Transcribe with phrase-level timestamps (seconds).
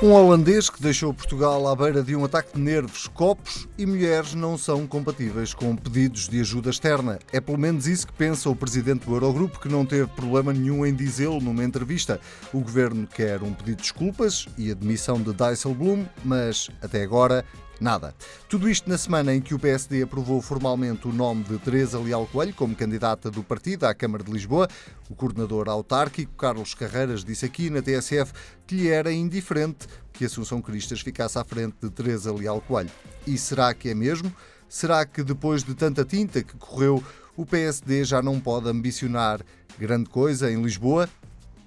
[0.00, 4.32] Um holandês que deixou Portugal à beira de um ataque de nervos, copos e mulheres
[4.32, 7.18] não são compatíveis com pedidos de ajuda externa.
[7.32, 10.86] É pelo menos isso que pensa o presidente do Eurogrupo, que não teve problema nenhum
[10.86, 12.20] em dizê-lo numa entrevista.
[12.52, 17.44] O governo quer um pedido de desculpas e admissão de Dijsselbloem, mas até agora
[17.80, 18.12] Nada.
[18.48, 22.26] Tudo isto na semana em que o PSD aprovou formalmente o nome de Teresa Leal
[22.26, 24.68] Coelho como candidata do partido à Câmara de Lisboa.
[25.08, 28.32] O coordenador autárquico, Carlos Carreiras, disse aqui na TSF
[28.66, 32.90] que lhe era indiferente que Assunção Cristas ficasse à frente de Teresa Leal Coelho.
[33.24, 34.34] E será que é mesmo?
[34.68, 37.02] Será que depois de tanta tinta que correu,
[37.36, 39.40] o PSD já não pode ambicionar
[39.78, 41.08] grande coisa em Lisboa?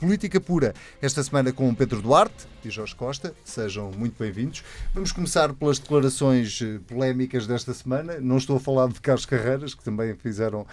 [0.01, 3.35] Política Pura, esta semana com Pedro Duarte e Jorge Costa.
[3.45, 4.63] Sejam muito bem-vindos.
[4.95, 8.19] Vamos começar pelas declarações eh, polémicas desta semana.
[8.19, 10.65] Não estou a falar de Carlos Carreiras, que também fizeram uh,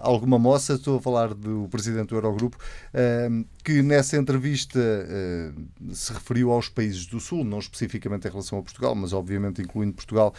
[0.00, 6.10] alguma moça, estou a falar do presidente do Eurogrupo, uh, que nessa entrevista uh, se
[6.14, 10.32] referiu aos países do Sul, não especificamente em relação a Portugal, mas obviamente incluindo Portugal,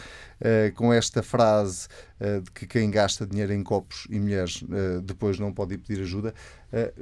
[0.74, 1.86] com esta frase
[2.18, 4.64] de que quem gasta dinheiro em copos e mulheres
[5.04, 6.34] depois não pode ir pedir ajuda.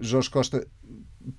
[0.00, 0.66] Jorge Costa,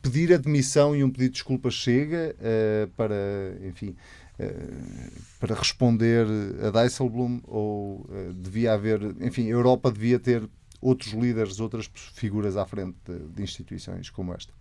[0.02, 3.16] pedir admissão e um pedido de desculpa chega uh, para,
[3.64, 3.96] enfim,
[4.40, 6.26] uh, para responder
[6.62, 10.48] a Dijsselbloem ou uh, devia haver, enfim, a Europa devia ter
[10.82, 14.54] outros líderes, outras figuras à frente de, de instituições como esta?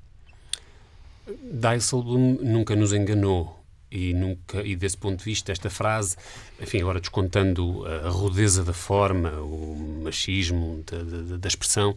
[1.26, 3.58] Dijsselbloem nunca nos enganou
[3.90, 6.16] e nunca e desse ponto de vista esta frase,
[6.60, 11.96] enfim, agora descontando a rudeza da forma, o machismo da, da, da expressão,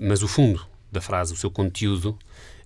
[0.00, 2.16] mas o fundo da frase, o seu conteúdo,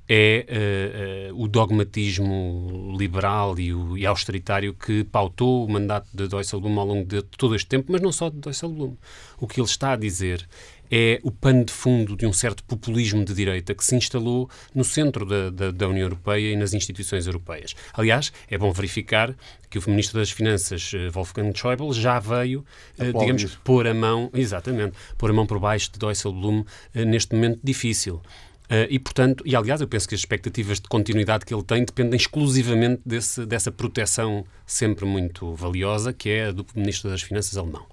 [0.08, 6.28] é uh, uh, o dogmatismo liberal e, o, e, austeritário que pautou o mandato de
[6.28, 8.96] Dijsselbloem ao longo de todo este tempo, mas não só de Dijsselbloem.
[9.38, 10.46] O que ele está a dizer
[10.90, 14.84] é o pano de fundo de um certo populismo de direita que se instalou no
[14.84, 17.74] centro da, da, da, União Europeia e nas instituições europeias.
[17.92, 19.34] Aliás, é bom verificar
[19.68, 22.64] que o Ministro das Finanças, eh, Wolfgang Schäuble, já veio,
[22.96, 26.64] digamos, pôr a mão, exatamente, pôr a mão por baixo de Dijsselbloem
[26.94, 28.22] neste momento difícil.
[28.66, 31.84] Uh, e, portanto, e aliás, eu penso que as expectativas de continuidade que ele tem
[31.84, 37.56] dependem exclusivamente desse, dessa proteção sempre muito valiosa que é a do Ministro das Finanças
[37.56, 37.86] alemão.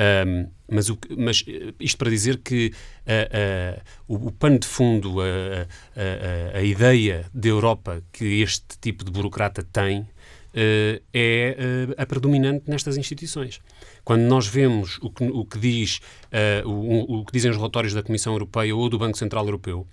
[0.00, 2.72] Um, mas, o, mas, eh, isto para dizer que
[3.06, 9.04] uh, uh, o, o, pano de fundo, a, a, ideia de Europa que este tipo
[9.04, 10.08] de burocrata tem
[10.54, 13.60] é a predominante nestas instituições.
[14.04, 16.00] Quando nós vemos o que, o que diz,
[16.64, 19.86] o, o que dizem os relatórios da Comissão Europeia ou do Banco Central Europeu,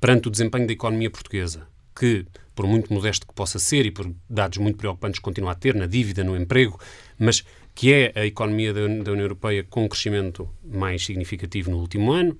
[0.00, 4.10] perante o desempenho da economia portuguesa, que, por muito modesto que possa ser e por
[4.28, 6.78] dados muito preocupantes continua a ter na dívida, no emprego,
[7.18, 7.44] mas
[7.74, 12.36] que é a economia da União Europeia com um crescimento mais significativo no último ano,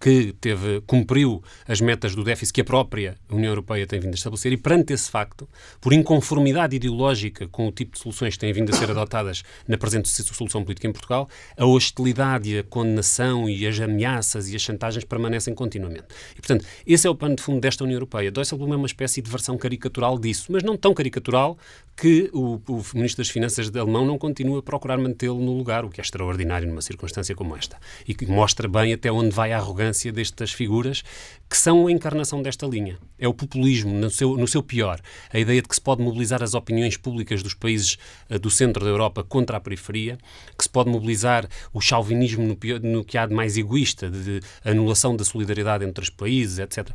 [0.00, 4.16] que teve, cumpriu as metas do déficit que a própria União Europeia tem vindo a
[4.16, 5.48] estabelecer e, perante esse facto,
[5.80, 9.78] por inconformidade ideológica com o tipo de soluções que têm vindo a ser adotadas na
[9.78, 14.62] presente solução política em Portugal, a hostilidade e a condenação e as ameaças e as
[14.62, 16.06] chantagens permanecem continuamente.
[16.32, 18.32] E, portanto, esse é o pano de fundo desta União Europeia.
[18.32, 21.56] Dijsselbloem é uma espécie de versão caricatural disso, mas não tão caricatural
[21.96, 25.82] que o, o Ministro das Finanças de alemão não continua a procurar mantê-lo no lugar,
[25.84, 27.78] o que é extraordinário numa circunstância como esta.
[28.06, 31.02] E que mostra bem até onde vai a arrogância destas figuras
[31.48, 32.98] que são a encarnação desta linha.
[33.18, 35.00] É o populismo no seu, no seu pior.
[35.32, 37.96] A ideia de que se pode mobilizar as opiniões públicas dos países
[38.28, 40.18] uh, do centro da Europa contra a periferia,
[40.56, 44.40] que se pode mobilizar o chauvinismo no, no que há de mais egoísta, de, de,
[44.64, 46.90] anulação da solidariedade entre os países, etc.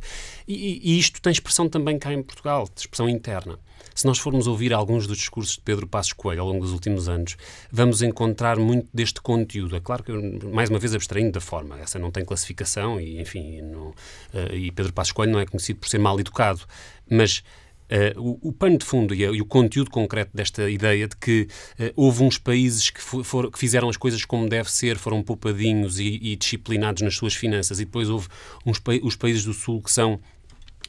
[0.46, 3.58] E, e isto tem expressão também cá em Portugal, expressão interna.
[3.94, 7.08] Se nós formos ouvir alguns dos discursos de Pedro Passos Coelho ao longo dos últimos
[7.08, 7.36] anos,
[7.70, 9.76] vamos encontrar muito deste conteúdo.
[9.76, 10.12] É claro que,
[10.46, 11.78] mais uma vez, abstraindo da forma.
[11.78, 15.80] Essa não tem classificação e, enfim, não, uh, e Pedro Passos Coelho não é conhecido
[15.80, 16.62] por ser mal educado.
[17.08, 17.42] Mas
[17.92, 21.46] Uh, o, o, pano de fundo e, e, o conteúdo concreto desta ideia de que
[21.78, 25.98] uh, houve uns países que, for, que, fizeram as coisas como deve ser, foram poupadinhos
[25.98, 28.28] e, e disciplinados nas suas finanças, e depois houve
[28.64, 30.18] uns, os países do Sul que são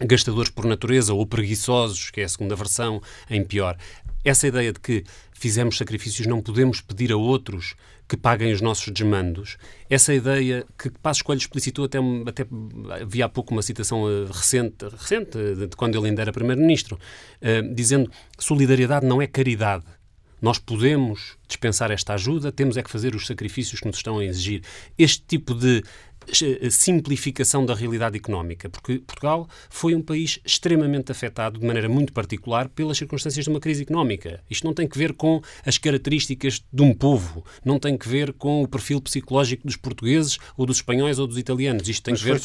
[0.01, 3.78] gastadores por natureza ou preguiçosos, que é a segunda versão, em pior.
[4.24, 5.04] Essa ideia de que
[5.34, 7.75] fizemos sacrifícios, não podemos pedir a outros
[8.07, 9.57] que paguem os nossos desmandos.
[9.90, 12.45] Essa ideia que Passos Coelho explicitou, até, até
[13.01, 16.98] havia há pouco uma citação uh, recente, recente de, de, quando ele ainda era Primeiro-Ministro,
[16.98, 19.84] uh, dizendo solidariedade não é caridade.
[20.42, 24.25] Nós podemos dispensar esta ajuda, temos é que fazer os sacrifícios que nos estão a
[24.25, 24.62] exigir.
[24.98, 25.81] Este tipo de
[26.71, 32.69] simplificação da realidade económica, porque Portugal foi um país extremamente afetado de maneira muito particular
[32.69, 34.41] pelas circunstâncias de uma crise económica.
[34.49, 38.33] Isto não tem que ver com as características de um povo, não tem que ver
[38.33, 41.87] com o perfil psicológico dos portugueses ou dos espanhóis ou dos italianos.
[41.87, 42.41] Isto tem Mas que ver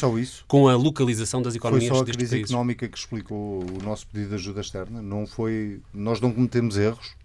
[0.47, 2.07] com a localização das economias deste país.
[2.07, 5.01] Foi só a crise económica que explicou o nosso pedido de ajuda externa?
[5.01, 5.81] Não foi...
[5.93, 7.15] Nós não cometemos erros?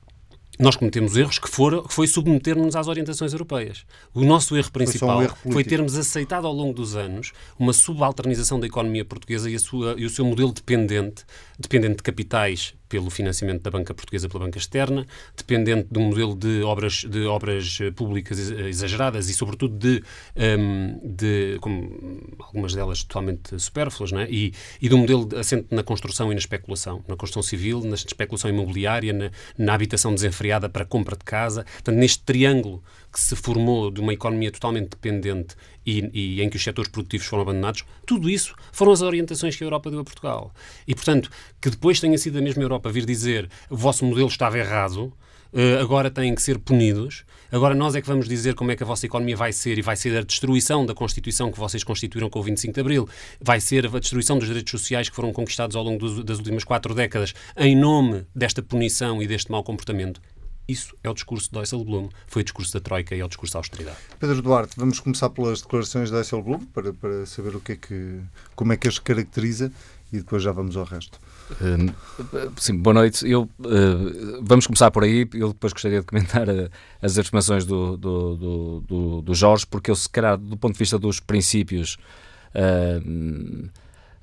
[0.58, 3.84] Nós cometemos erros que, foram, que foi submeter-nos às orientações europeias.
[4.12, 7.72] O nosso erro principal foi, um erro foi, termos aceitado ao longo dos anos uma
[7.72, 11.24] subalternização da economia portuguesa e, sua, e o seu modelo dependente,
[11.58, 15.04] dependente de capitais pelo financiamento da banca portuguesa pela banca externa,
[15.36, 20.00] dependente de um modelo de obras, de obras eh, públicas exageradas e, sobretudo, de,
[20.36, 24.28] um, ehm, de como algumas delas totalmente supérfluas, é?
[24.30, 27.96] e, e de um modelo assente na construção e na especulação, na construção civil, na
[27.96, 31.64] especulação imobiliária, na, na habitação desenfreada para compra de casa.
[31.64, 32.80] Portanto, neste triângulo
[33.14, 35.54] que se formou de uma economia totalmente dependente
[35.86, 39.62] e, e, em que os setores produtivos foram abandonados, tudo isso foram as orientações que
[39.62, 40.52] a Europa deu a Portugal.
[40.84, 41.30] E, portanto,
[41.60, 45.12] que depois tenha sido a mesma Europa vir dizer o vosso modelo estava errado,
[45.54, 47.24] Uh, agora têm que ser punidos.
[47.52, 49.82] Agora nós é que vamos dizer como é que a vossa economia vai ser e
[49.82, 53.08] vai ser a destruição da Constituição que vocês constituíram com o 25 de Abril,
[53.40, 56.92] vai ser a destruição dos direitos sociais que foram conquistados ao longo das últimas quatro
[56.92, 60.20] décadas em nome desta punição e deste mau comportamento.
[60.66, 63.52] Isso é o discurso de Dijsselbloem, foi o discurso da Troika e é o discurso
[63.52, 63.98] da austeridade.
[64.18, 68.20] Pedro Duarte, vamos começar pelas declarações de Dijsselbloem para, para saber o que é que,
[68.56, 69.70] como é que as caracteriza
[70.12, 71.18] e depois já vamos ao resto.
[71.50, 73.28] Uh, sim, boa noite.
[73.28, 75.28] Eu, uh, vamos começar por aí.
[75.34, 76.70] Eu depois gostaria de comentar uh,
[77.02, 80.78] as afirmações do, do, do, do, do Jorge, porque eu, se calhar, do ponto de
[80.78, 81.98] vista dos princípios,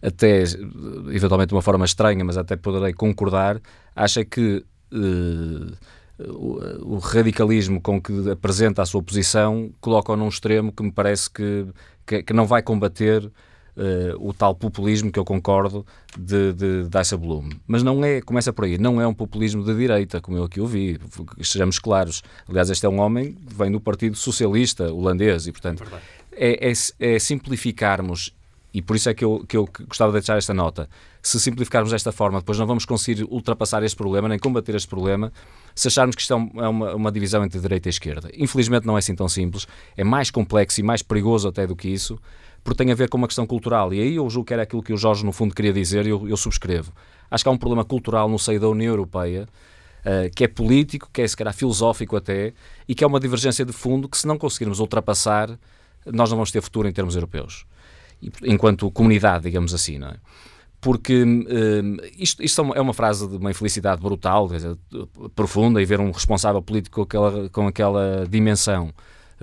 [0.01, 0.43] até
[1.13, 3.61] eventualmente de uma forma estranha, mas até poderei concordar,
[3.93, 4.63] acho que
[6.29, 11.67] o, radicalismo com que apresenta a sua posição coloca-o num extremo que me parece que,
[12.05, 15.85] que, que não vai combater uh, o tal populismo que eu concordo
[16.17, 17.49] de, de Dijsselbloem.
[17.67, 20.59] Mas não é, começa por aí, não é um populismo de direita, como eu aqui
[20.59, 20.99] ouvi,
[21.41, 22.21] sejamos claros.
[22.47, 25.83] Aliás, este é um homem que vem do Partido Socialista holandês e, portanto,
[26.31, 28.33] é, é, é simplificarmos
[28.73, 30.89] e por isso é que eu, que eu gostava de deixar esta nota.
[31.21, 35.31] Se simplificarmos desta forma, depois não vamos conseguir ultrapassar este problema, nem combater este problema,
[35.75, 38.29] se acharmos que isto é, é uma, uma divisão entre direita e esquerda.
[38.33, 41.89] Infelizmente não é assim tão simples, é mais complexo e mais perigoso até do que
[41.89, 42.17] isso,
[42.63, 43.93] porque tem a ver com uma questão cultural.
[43.93, 46.09] E aí eu julgo que era aquilo que o Jorge, no fundo, queria dizer e
[46.09, 46.93] eu, eu subscrevo.
[47.29, 49.47] Acho que há um problema cultural no seio da União Europeia,
[50.05, 52.53] uh, que é político, que é se calhar filosófico até,
[52.87, 55.49] e que é uma divergência de fundo que, se não conseguirmos ultrapassar,
[56.05, 57.65] nós não vamos ter futuro em termos europeus
[58.43, 60.15] enquanto comunidade, digamos assim, não é?
[60.79, 64.75] Porque um, isto, isto, é uma frase de uma infelicidade brutal, dizer,
[65.35, 68.91] profunda, e ver um responsável político com aquela, com aquela dimensão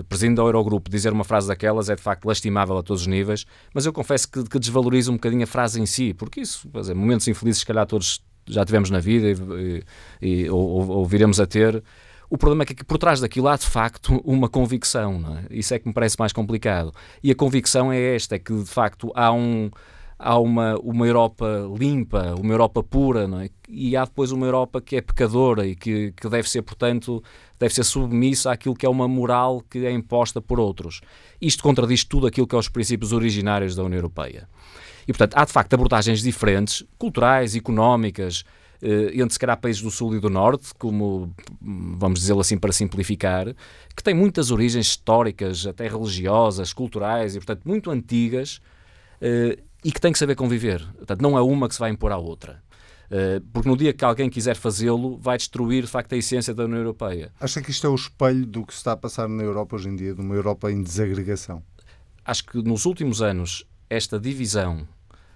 [0.03, 3.45] presidente da Eurogrupo dizer uma frase daquelas é de facto lastimável a todos os níveis,
[3.73, 6.93] mas eu confesso que, que desvalorizo um bocadinho a frase em si, porque isso, dizer,
[6.93, 9.83] momentos infelizes, se calhar todos já tivemos na vida e,
[10.21, 11.83] e, e ou, ou, viremos a ter.
[12.29, 15.55] O problema é que por trás daquilo há de facto uma convicção, é?
[15.55, 16.93] isso é que me parece mais complicado.
[17.23, 19.69] E a convicção é esta: é que de facto há um
[20.19, 23.49] há uma, uma Europa limpa, uma Europa pura, não é?
[23.69, 27.23] e há depois uma Europa que é pecadora e que, que deve ser, portanto,
[27.57, 30.99] deve ser submissa àquilo que é uma moral que é imposta por outros.
[31.41, 34.49] Isto contradiz tudo aquilo que é os princípios originários da União Europeia.
[35.07, 38.43] E, portanto, há de facto abordagens diferentes, culturais, económicas,
[38.81, 43.53] entre se calhar países do Sul e do Norte, como vamos dizê-lo assim para simplificar,
[43.95, 48.61] que têm muitas origens históricas, até religiosas, culturais e, portanto, muito antigas
[49.21, 50.85] eh, e que têm que saber conviver.
[50.97, 52.61] Portanto, não é uma que se vai impor à outra.
[53.11, 56.65] Eh, porque no dia que alguém quiser fazê-lo, vai destruir, de facto, a essência da
[56.65, 57.31] União Europeia.
[57.39, 59.89] Acha que isto é o espelho do que se está a passar na Europa hoje
[59.89, 61.63] em dia, de uma Europa em desagregação?
[62.23, 64.87] Acho que nos últimos anos, esta divisão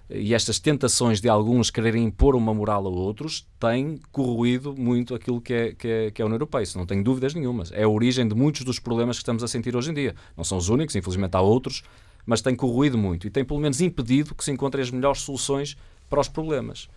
[0.08, 5.40] e estas tentações de alguns quererem impor uma moral a outros têm corroído muito aquilo
[5.40, 6.62] que é, que é, que é a União Europeia.
[6.62, 7.72] Isso não tenho dúvidas nenhumas.
[7.72, 10.14] É a origem de muitos dos problemas que estamos a sentir hoje em dia.
[10.36, 11.82] Não são os únicos, infelizmente há outros,
[12.26, 15.76] mas tem corroído muito e tem pelo menos impedido que se encontrem as melhores soluções
[16.10, 16.88] para os problemas.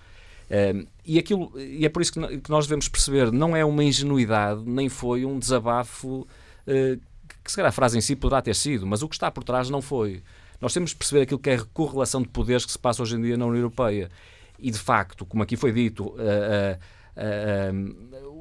[0.49, 3.83] Um, e, aquilo, e é por isso que, que nós devemos perceber, não é uma
[3.83, 6.27] ingenuidade, nem foi um desabafo
[6.67, 7.01] uh,
[7.43, 9.43] que se calhar a frase em si poderá ter sido, mas o que está por
[9.43, 10.21] trás não foi.
[10.59, 13.15] Nós temos de perceber aquilo que é a correlação de poderes que se passa hoje
[13.15, 14.09] em dia na União Europeia.
[14.59, 16.77] E, de facto, como aqui foi dito, uh,
[17.15, 18.36] uh,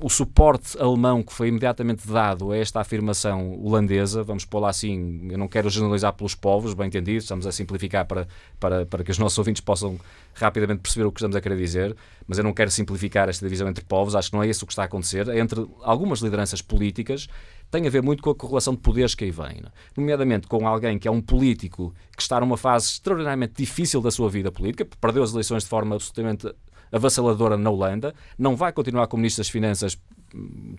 [0.00, 5.28] o suporte alemão que foi imediatamente dado a esta afirmação holandesa, vamos pôr lá assim,
[5.30, 8.26] eu não quero generalizar pelos povos, bem entendido, estamos a simplificar para,
[8.60, 9.98] para, para que os nossos ouvintes possam
[10.34, 13.68] rapidamente perceber o que estamos a querer dizer, mas eu não quero simplificar esta divisão
[13.68, 16.20] entre povos, acho que não é isso o que está a acontecer, é entre algumas
[16.20, 17.28] lideranças políticas
[17.70, 19.60] tem a ver muito com a correlação de poderes que aí vem.
[19.62, 19.70] Né?
[19.96, 24.30] Nomeadamente com alguém que é um político que está numa fase extraordinariamente difícil da sua
[24.30, 26.48] vida política, perdeu as eleições de forma absolutamente
[26.90, 29.98] avassaladora na Holanda, não vai continuar como Ministro das Finanças,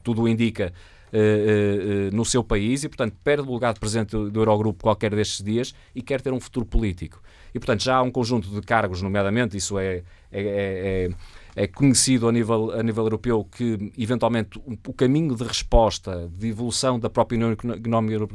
[0.04, 0.74] tudo o indica,
[1.12, 4.84] uh, uh, uh, no seu país e, portanto, perde o lugar de Presidente do, Eurogrupo
[4.84, 7.22] qualquer destes dias e quer ter um futuro político.
[7.54, 11.10] E, portanto, já há um conjunto de cargos, nomeadamente, isso é, é, é,
[11.56, 17.00] é conhecido a nível, a nível europeu que, eventualmente, o caminho de resposta, de evolução
[17.00, 18.28] da própria União Económica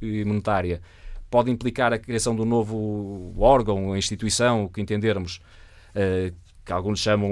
[0.00, 0.80] e Monetária
[1.30, 5.40] pode implicar a criação de um novo órgão, instituição, o que entendermos,
[6.70, 7.28] que alguns chamam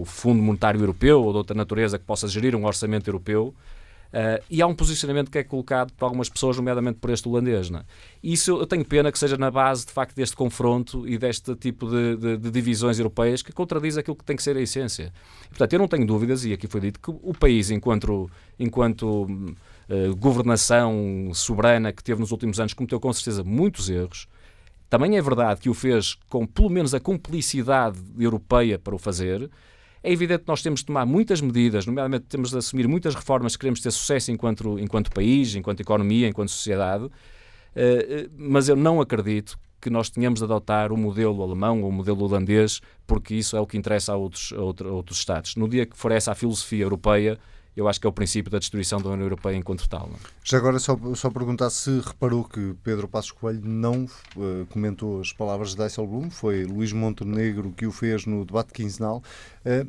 [0.00, 3.54] o Fundo Monetário Europeu ou de outra natureza que possa gerir um orçamento europeu.
[4.08, 7.68] Uh, e há um posicionamento que é colocado por algumas pessoas, nomeadamente por este holandês.
[7.68, 7.84] Não é?
[8.22, 11.90] Isso eu tenho pena que seja na base, de facto, deste confronto e deste tipo
[11.90, 15.12] de, de, de, divisões europeias que contradiz aquilo que tem que ser a essência.
[15.50, 20.16] portanto, eu não tenho dúvidas, e aqui foi dito, que o país, enquanto, enquanto uh,
[20.16, 24.26] governação soberana que teve nos últimos anos, cometeu com certeza muitos erros,
[24.90, 29.48] também é verdade que o fez com pelo menos a cumplicidade europeia para o fazer.
[30.02, 33.52] É evidente que nós temos de tomar muitas medidas, nomeadamente temos de assumir muitas reformas
[33.52, 37.10] se queremos ter sucesso enquanto, enquanto país, enquanto economia, enquanto sociedade, uh,
[38.36, 42.24] mas eu não acredito que nós tenhamos de adotar o modelo alemão ou o modelo
[42.24, 45.54] holandês, porque isso é o que interessa a outros, a outros Estados.
[45.56, 47.38] No dia que for essa a filosofia europeia,
[47.76, 50.08] eu acho que é o princípio da destruição da União Europeia enquanto tal.
[50.08, 50.16] Não?
[50.16, 50.18] É?
[50.44, 55.32] Já agora, só, só perguntar se reparou que Pedro Passos Coelho não uh, comentou as
[55.32, 59.22] palavras de Dijsselbloem, foi Luís Montenegro que o fez no debate quinzenal.
[59.64, 59.88] Uh,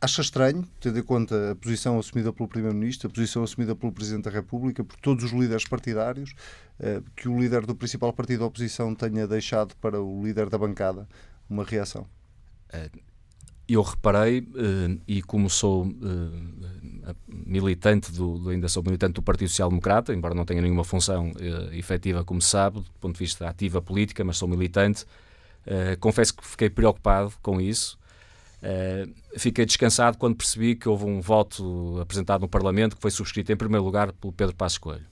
[0.00, 4.24] acha estranho, tendo em conta a posição assumida pelo Primeiro-Ministro, a posição assumida pelo Presidente
[4.24, 6.34] da República, por todos os líderes partidários,
[6.80, 10.58] uh, que o líder do principal partido da oposição tenha deixado para o líder da
[10.58, 11.08] bancada
[11.48, 12.06] uma reação?
[13.68, 19.70] Eu reparei, uh, e como sou uh, militante do, ainda sou militante do Partido Social
[19.70, 23.48] Democrata, embora não tenha nenhuma função uh, efetiva, como se sabe, do ponto de vista
[23.48, 25.04] ativa política, mas sou militante,
[25.98, 27.98] confesso que fiquei preocupado com isso.
[29.38, 33.56] fiquei descansado quando percebi que houve um voto apresentado no Parlamento que foi subscrito em
[33.56, 35.06] primeiro lugar pelo Pedro Passos Coelho,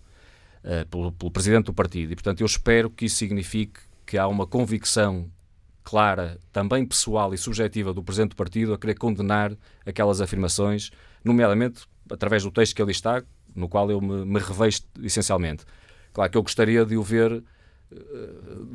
[0.91, 2.13] pelo, pelo Presidente do Partido.
[2.13, 5.31] E, portanto, eu espero que isso signifique que há uma convicção
[5.85, 9.53] clara, também pessoal e subjetiva do Presidente do Partido a querer condenar
[9.85, 10.91] aquelas afirmações,
[11.25, 13.23] nomeadamente através do texto que ali está,
[13.55, 15.65] no qual eu me, me revejo essencialmente.
[16.13, 17.43] Claro que eu gostaria de o ver uh,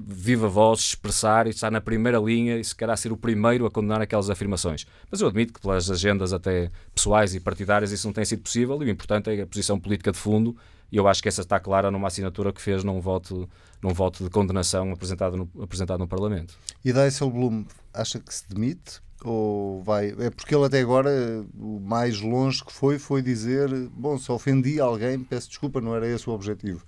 [0.08, 3.72] viva voz, expressar e estar na primeira linha e se calhar ser o primeiro a
[3.72, 4.86] condenar aquelas afirmações.
[5.10, 8.82] Mas eu admito que pelas agendas até pessoais e partidárias isso não tem sido possível
[8.82, 10.56] e o importante é a posição política de fundo
[10.92, 13.50] e eu acho que essa está clara numa assinatura que fez num voto,
[13.82, 16.58] num voto de condenação apresentado no, apresentado no Parlamento.
[16.84, 19.02] E Dijsselbloem acha que se demite?
[19.24, 20.16] Ou vai.
[20.20, 21.10] É porque ele até agora,
[21.58, 26.08] o mais longe que foi, foi dizer: bom, se ofendi alguém, peço desculpa, não era
[26.08, 26.84] esse o objetivo.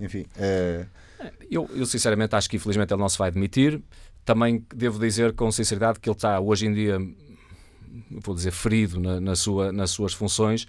[0.00, 0.26] Enfim.
[0.36, 0.86] É...
[1.50, 3.80] Eu, eu, sinceramente acho que infelizmente ele não se vai demitir.
[4.24, 6.98] Também devo dizer com sinceridade que ele está hoje em dia,
[8.22, 10.66] vou dizer, ferido na, na sua, nas suas funções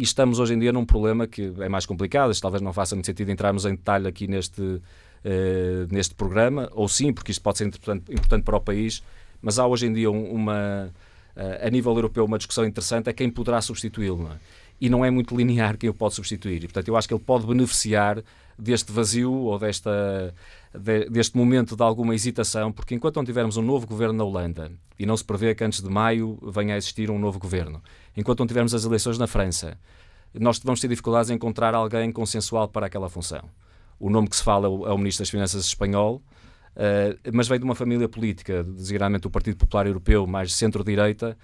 [0.00, 3.04] e estamos hoje em dia num problema que é mais complicado, talvez não faça muito
[3.04, 4.80] sentido entrarmos em detalhe aqui neste, uh,
[5.90, 9.02] neste programa, ou sim, porque isto pode ser importante, importante para o país,
[9.42, 10.90] mas há hoje em dia uma,
[11.36, 14.26] uh, a nível europeu uma discussão interessante, é quem poderá substituí-lo.
[14.32, 14.36] É?
[14.80, 16.64] E não é muito linear quem o pode substituir.
[16.64, 18.22] E, portanto, eu acho que ele pode beneficiar
[18.58, 20.34] deste vazio ou desta,
[20.74, 24.72] de, deste momento de alguma hesitação, porque enquanto não tivermos um novo governo na Holanda,
[24.98, 27.82] e não se prevê que antes de maio venha a existir um novo governo,
[28.16, 29.78] enquanto não tivermos as eleições na França,
[30.34, 33.42] nós vamos ter dificuldades em encontrar alguém consensual para aquela função.
[33.98, 36.22] O nome que se fala é o, é Ministro das Finanças espanhol,
[36.76, 41.36] uh, mas vem de uma família política, designadamente do Partido Popular Europeu, mais centro-direita,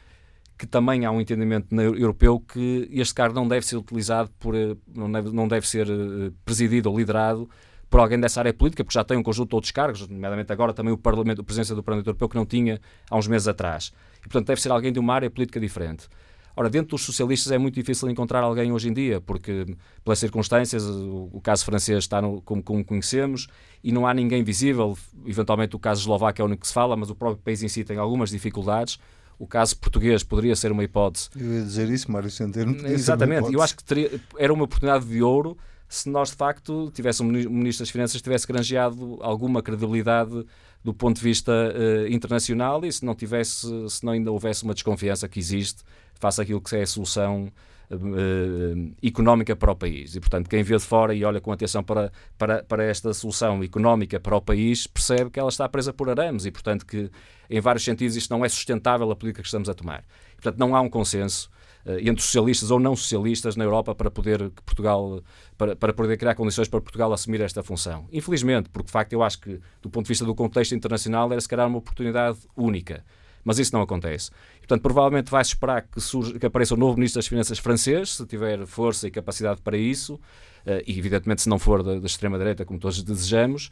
[0.58, 4.74] que também há um entendimento europeu que este cargo não deve ser utilizado por, eh,
[4.94, 7.48] não deve, não deve ser eh, presidido ou liderado
[7.90, 10.72] por alguém dessa área política, porque já tem um conjunto de outros cargos, nomeadamente agora
[10.72, 12.80] também o Parlamento, a presença do Parlamento Europeu, que não tinha
[13.10, 13.92] há uns meses atrás.
[14.18, 16.08] E, portanto, deve ser alguém de uma área política diferente.
[16.56, 19.66] Ora, dentro dos socialistas é muito difícil encontrar alguém hoje em dia, porque,
[20.02, 23.46] pelas circunstâncias, o, o caso francês está no, como, como, conhecemos
[23.84, 24.96] e não há ninguém visível.
[25.26, 27.68] Eventualmente, o caso eslovaco é o único que se fala, mas o próprio país em
[27.68, 28.98] si tem algumas dificuldades.
[29.38, 31.28] O caso português poderia ser uma hipótese.
[31.38, 32.74] Eu ia dizer isso, Mário Centeno.
[32.88, 35.58] Exatamente, eu acho que teria, era uma oportunidade de ouro
[35.88, 40.44] se nós de facto tivéssemos um Ministro das Finanças tivesse granjeado alguma credibilidade
[40.82, 44.74] do ponto de vista uh, internacional e se não tivesse, se não ainda houvesse uma
[44.74, 45.82] desconfiança que existe
[46.18, 47.52] face àquilo que é a solução
[47.90, 50.14] uh, económica para o país.
[50.14, 53.62] E, portanto, quem vê de fora e olha com atenção para, para, para esta solução
[53.62, 57.10] económica para o país percebe que ela está presa por arames e, portanto, que
[57.48, 60.04] em vários sentidos isto não é sustentável a política que estamos a tomar.
[60.32, 61.50] E, portanto, não há um consenso
[61.84, 65.22] uh, entre socialistas ou não socialistas na Europa para poder Portugal
[65.56, 68.06] para, para poder criar condições para Portugal assumir esta função.
[68.12, 71.40] Infelizmente, porque de facto eu acho que do ponto de vista do contexto internacional era
[71.40, 73.04] se calhar uma oportunidade única
[73.46, 74.32] mas isso não acontece.
[74.58, 78.26] Portanto, provavelmente vai-se esperar que, surja, que apareça o novo Ministro das Finanças francês, se
[78.26, 80.18] tiver força e capacidade para isso,
[80.66, 83.70] eh, e evidentemente se não for da, da extrema-direita, como todos desejamos,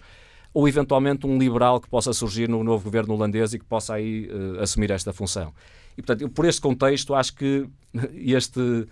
[0.55, 4.29] ou eventualmente um liberal que possa surgir no novo governo holandês e que possa aí
[4.29, 5.53] uh, assumir esta função.
[5.99, 7.67] E, portanto, por este contexto, acho que
[8.15, 8.87] este uh,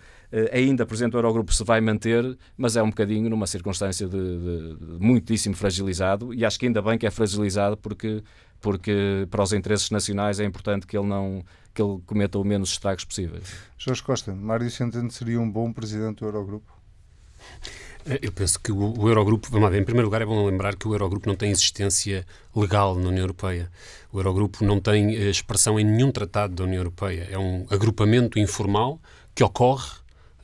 [0.51, 4.75] ainda Presidente do Eurogrupo se vai manter, mas é um bocadinho numa circunstância de, de,
[4.75, 8.21] de muitíssimo fragilizado e acho que ainda bem que é fragilizado porque
[8.63, 11.43] porque para os interesses nacionais é importante que ele não
[11.73, 13.43] que ele cometa o menos estragos possíveis.
[13.77, 16.71] Jorge Costa, Mário Centeno seria um bom presidente do Eurogrupo?
[18.21, 20.87] Eu penso que o, o Eurogrupo, vamos lá, em primeiro lugar é bom lembrar que
[20.87, 23.71] o Eurogrupo não tem existência legal na União Europeia.
[24.11, 27.27] O Eurogrupo não tem eh, expressão em nenhum tratado da União Europeia.
[27.31, 29.01] É um agrupamento informal
[29.33, 29.89] que ocorre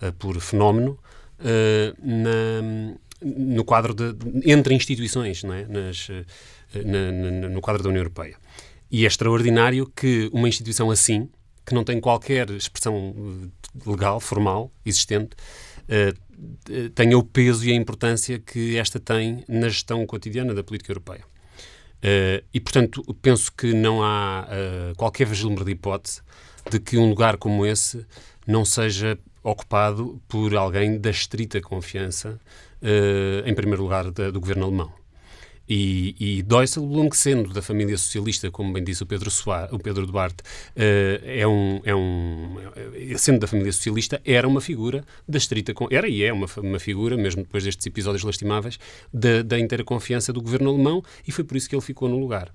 [0.02, 0.98] uh, por fenómeno
[1.40, 4.16] uh, na, no quadro de,
[4.52, 5.66] entre instituições, não é?
[5.66, 6.10] Nas,
[6.74, 8.36] na, na, no quadro da União Europeia.
[8.92, 11.30] E é extraordinário que uma instituição assim,
[11.66, 15.36] que não tem qualquer expressão eh, legal, formal, existente,
[15.86, 20.92] uh, tenha o peso e a importância que esta tem na gestão cotidiana da política
[20.92, 21.24] europeia.
[21.98, 26.22] Uh, e, portanto, penso que não há uh, qualquer vislumbre de hipótese
[26.72, 28.06] de que um lugar como esse
[28.48, 32.40] não seja ocupado por alguém da estrita confiança,
[33.46, 34.99] em primeiro lugar, da, do governo alemão.
[35.70, 40.08] E, e Dijsselbloem, sendo da família socialista, como bem disse o Pedro, Soares, o Pedro
[40.08, 42.58] Duarte, uh, é, um, é um.
[43.18, 45.72] sendo da família socialista, era uma figura da estrita.
[45.92, 48.80] Era e é uma, uma figura, mesmo depois destes episódios lastimáveis,
[49.14, 52.18] da, da inteira confiança do governo alemão e foi por isso que ele ficou no
[52.18, 52.52] lugar.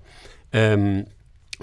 [0.53, 1.05] Um,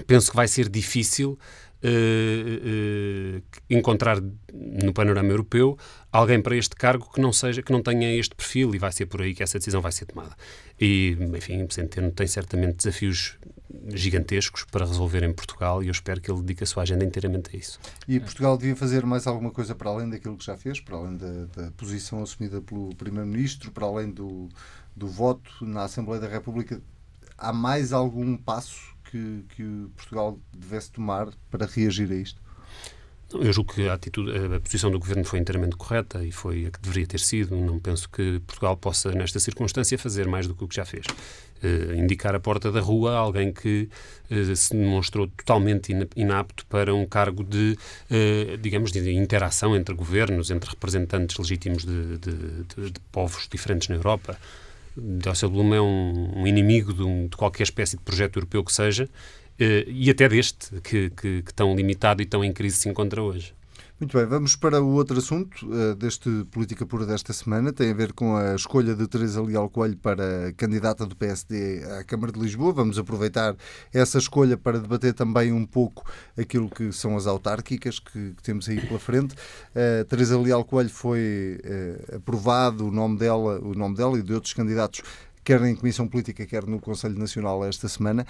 [0.07, 1.37] penso que vai ser difícil
[1.83, 5.77] uh, encontrar no panorama europeu
[6.11, 9.05] alguém para este cargo que não seja que não tenha este perfil e vai ser
[9.07, 10.35] por aí que essa decisão vai ser tomada.
[10.79, 13.37] E, enfim, o Centeno tem certamente desafios
[13.93, 17.49] gigantescos para resolver em Portugal e eu espero que ele dedique a sua agenda inteiramente
[17.53, 17.79] a isso.
[18.07, 21.17] E Portugal devia fazer mais alguma coisa para além daquilo que já fez, para além
[21.17, 24.47] da, da posição assumida pelo Primeiro-Ministro, para além do,
[24.95, 26.81] do voto na Assembleia da República?
[27.37, 32.41] Há mais algum passo que, que Portugal devesse tomar para reagir a isto?
[33.31, 36.71] Eu julgo que a, atitude, a posição do Governo foi inteiramente correta e foi a
[36.71, 37.55] que deveria ter sido.
[37.55, 41.05] Não penso que Portugal possa, nesta circunstância, fazer mais do que o que já fez.
[41.63, 43.89] Uh, indicar a porta da rua a alguém que
[44.29, 47.77] uh, se demonstrou totalmente inapto para um cargo de,
[48.11, 53.95] uh, digamos, de interação entre governos, entre representantes legítimos de, de, de, povos diferentes na
[53.95, 54.37] Europa.
[54.95, 59.05] Dijsselbloem é um, um inimigo de, um, de, qualquer espécie de projeto europeu que seja,
[59.05, 63.21] uh, e até deste, que, que, que tão limitado e tão em crise se encontra
[63.21, 63.53] hoje.
[63.99, 67.71] Muito bem, vamos para o outro assunto uh, deste Política Pura desta semana.
[67.71, 72.03] Tem a ver com a escolha de Teresa Leal Coelho para candidata do PSD à
[72.03, 72.73] Câmara de Lisboa.
[72.73, 73.55] Vamos aproveitar
[73.93, 78.67] essa escolha para debater também um pouco aquilo que são as autárquicas que, que temos
[78.67, 79.35] aí pela frente.
[79.35, 84.33] Uh, Teresa Leal Coelho foi uh, aprovado o nome dela, o nome dela e de
[84.33, 85.03] outros candidatos
[85.43, 88.25] quer em Comissão Política, quer no Conselho Nacional esta semana.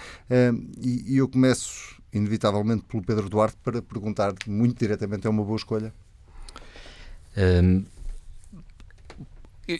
[0.82, 5.94] E eu começo inevitavelmente pelo Pedro Duarte para perguntar muito diretamente: é uma boa escolha?
[7.36, 7.84] Um,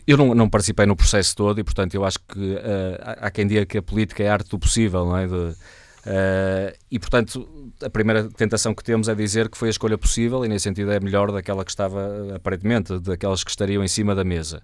[0.06, 3.46] eu não, não, participei no processo todo e, portanto, eu acho que uh, há quem
[3.46, 5.26] diga que a política é a arte do possível, não é?
[5.26, 9.98] De, uh, e, portanto, a primeira tentação que temos é dizer que foi a escolha
[9.98, 14.14] possível e, nesse sentido, é melhor daquela que estava, aparentemente, daquelas que estariam em cima
[14.14, 14.62] da mesa.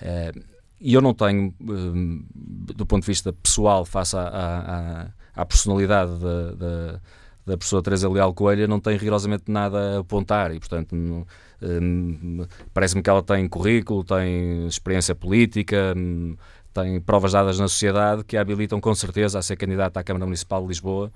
[0.00, 6.50] Uh, e eu não tenho, do ponto de vista pessoal, face à, à personalidade da,
[6.52, 7.00] da,
[7.46, 13.02] da professora Teresa Leal Coelho, não tem rigorosamente nada a apontar e, portanto, hum, parece-me
[13.02, 16.36] que ela tem currículo, tem experiência política, hum,
[16.74, 20.26] tem provas dadas na sociedade que a habilitam com certeza a ser candidata à Câmara
[20.26, 21.10] Municipal de Lisboa.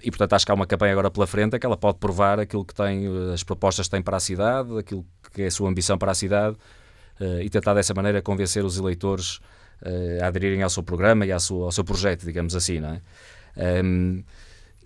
[0.00, 2.40] E portanto acho que há uma campanha agora pela frente é que ela pode provar
[2.40, 5.68] aquilo que tem, as propostas que tem para a cidade, aquilo que é a sua
[5.68, 6.56] ambição para a cidade
[7.42, 9.36] e tentar dessa maneira convencer os eleitores
[9.82, 12.90] uh, a aderirem ao seu programa e ao seu, ao seu projeto, digamos assim, não
[12.90, 13.82] é?
[13.84, 14.22] Um,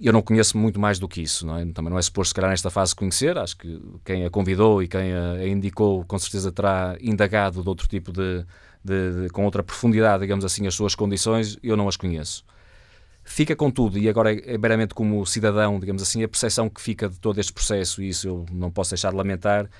[0.01, 1.65] eu não conheço muito mais do que isso, não é?
[1.67, 3.39] Também não é suposto, se calhar, nesta fase conhecer.
[3.39, 7.87] Acho que quem a convidou e quem a, indicou, com certeza terá indagado de outro
[7.87, 8.45] tipo de,
[8.83, 11.57] de, de, com outra profundidade, digamos assim, as suas condições.
[11.63, 12.45] Eu não as conheço.
[13.25, 17.09] Fica, contudo, e agora é, é meramente como cidadão, digamos assim, a percepção que fica
[17.09, 19.71] de todo este processo, e isso eu não posso deixar de lamentar,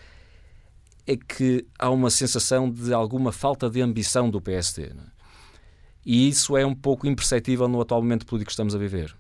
[1.07, 4.85] é que há uma sensação de alguma falta de ambição do PSD.
[4.85, 4.95] É?
[6.05, 9.15] E isso é um pouco imperceptível no atual momento político que estamos a viver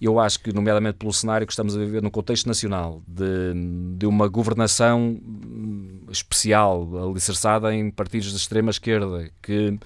[0.00, 3.52] eu acho que, nomeadamente pelo cenário que estamos a viver no contexto nacional, de,
[3.98, 9.78] de uma governação hum, especial, alicerçada em partidos de extrema esquerda, que,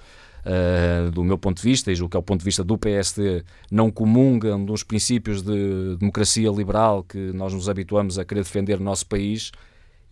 [0.47, 2.79] uh, do meu ponto de vista, e julgo que é o ponto de vista do
[2.79, 8.79] PSD, não comungam dos princípios de democracia liberal que nós nos habituamos a querer defender
[8.79, 9.51] no nosso país,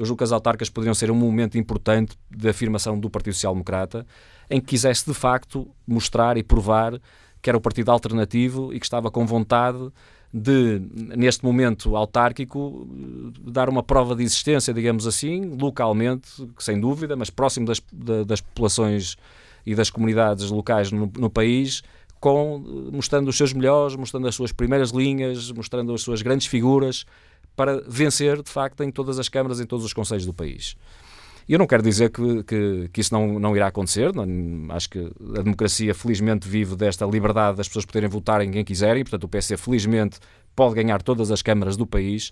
[0.03, 3.53] eu julgo que as autárquicas poderiam ser um momento importante de afirmação do Partido Social
[3.53, 4.05] Democrata,
[4.51, 7.01] em que quisesse de facto mostrar e provar
[7.41, 9.79] que era o partido alternativo e que estava com vontade
[10.35, 10.83] de,
[11.17, 12.85] neste momento autárquico,
[13.47, 17.81] dar uma prova de existência, digamos assim, localmente, sem dúvida, mas próximo das,
[18.27, 19.17] das populações
[19.65, 21.81] e das comunidades locais no, no país,
[22.19, 27.07] com, mostrando os seus melhores, mostrando as suas primeiras linhas, mostrando as suas grandes figuras,
[27.55, 30.77] para vencer, de facto, em todas as câmaras, em todos os conselhos do país.
[31.49, 34.25] Eu não quero dizer que, que, que isso não, não irá acontecer, não,
[34.75, 34.99] acho que
[35.37, 39.29] a democracia felizmente vive desta liberdade das pessoas poderem votar em quem quiserem, portanto o
[39.29, 40.19] PC felizmente
[40.55, 42.31] pode ganhar todas as câmaras do país,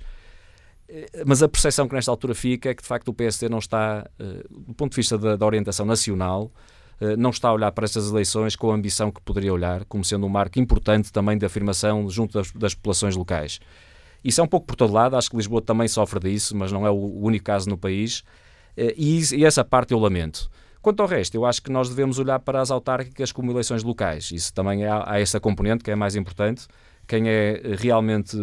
[0.89, 3.59] eh, mas a percepção que nesta altura fica é que de facto o PSD não
[3.59, 6.53] está, eh, do ponto de vista da, da orientação nacional,
[7.01, 10.05] eh, não está a olhar para estas eleições com a ambição que poderia olhar, como
[10.05, 13.59] sendo um marco importante também de afirmação junto das, das populações locais.
[14.23, 16.87] Isso é um pouco por todo lado, acho que Lisboa também sofre disso, mas não
[16.87, 18.23] é o único caso no país.
[18.77, 20.51] Eh, e, essa parte eu lamento.
[20.83, 24.31] Quanto ao resto, eu acho que nós devemos olhar para as autárquicas como eleições locais.
[24.31, 26.67] Isso também há, há essa componente que é mais importante.
[27.07, 28.37] Quem é realmente,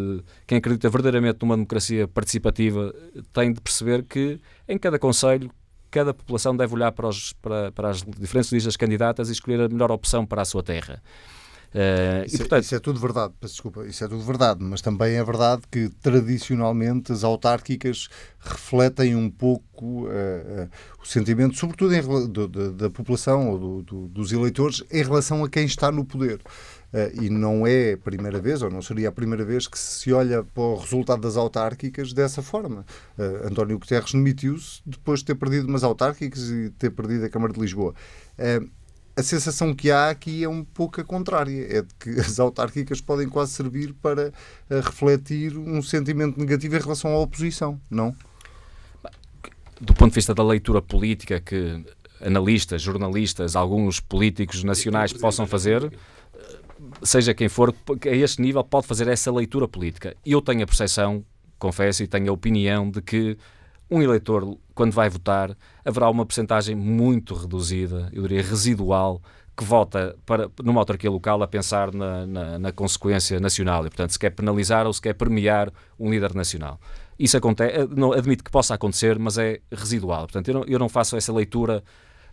[0.46, 2.94] quem acredita verdadeiramente numa democracia participativa
[3.34, 5.50] tem de perceber que em cada conselho,
[5.90, 9.70] cada população deve olhar para, os, para, para as diferentes listas candidatas e escolher a
[9.70, 11.02] melhor opção para a sua terra.
[11.74, 12.64] Uh, isso, e, é- portanto...
[12.64, 17.12] isso, é tudo verdade, desculpa, isso é tudo verdade, mas também é verdade que tradicionalmente
[17.12, 18.08] as autárquicas
[18.40, 20.70] refletem um pouco uh, uh,
[21.02, 25.50] o sentimento, sobretudo em, do, do, da população ou do, dos eleitores, em relação a
[25.50, 26.40] quem está no poder.
[27.22, 30.44] e não é a primeira vez, ou não seria a primeira vez, que se olha
[30.44, 32.86] para o resultado das autárquicas dessa forma.
[33.44, 37.60] António Guterres demitiu-se depois de ter perdido umas autárquicas e ter perdido a Câmara de
[37.60, 37.94] Lisboa
[39.18, 43.02] a sensação que há aqui é um pouco a contrária, é de que as autárquicas
[43.02, 44.32] podem quase servir para
[44.70, 48.16] eh, refletir um sentimento negativo em relação à oposição, não?
[49.82, 51.84] Do ponto de vista da leitura política que
[52.22, 55.92] analistas, jornalistas, alguns políticos nacionais possam fazer,
[57.04, 57.74] seja quem for,
[58.06, 60.16] a este nível pode fazer essa leitura política.
[60.26, 61.24] Eu tenho a percepção,
[61.60, 63.38] confesso, e tenho a opinião de que
[63.90, 69.22] um eleitor, quando vai votar, haverá uma percentagem muito reduzida, eu diria residual,
[69.58, 74.12] que vota para, numa autarquia local a pensar na, na, na, consequência nacional e, portanto,
[74.12, 76.80] se quer penalizar ou se quer premiar um líder nacional.
[77.18, 80.28] Isso acontece, eh, não admito que possa acontecer, mas é residual.
[80.28, 81.84] Portanto, eu não, eu não faço essa leitura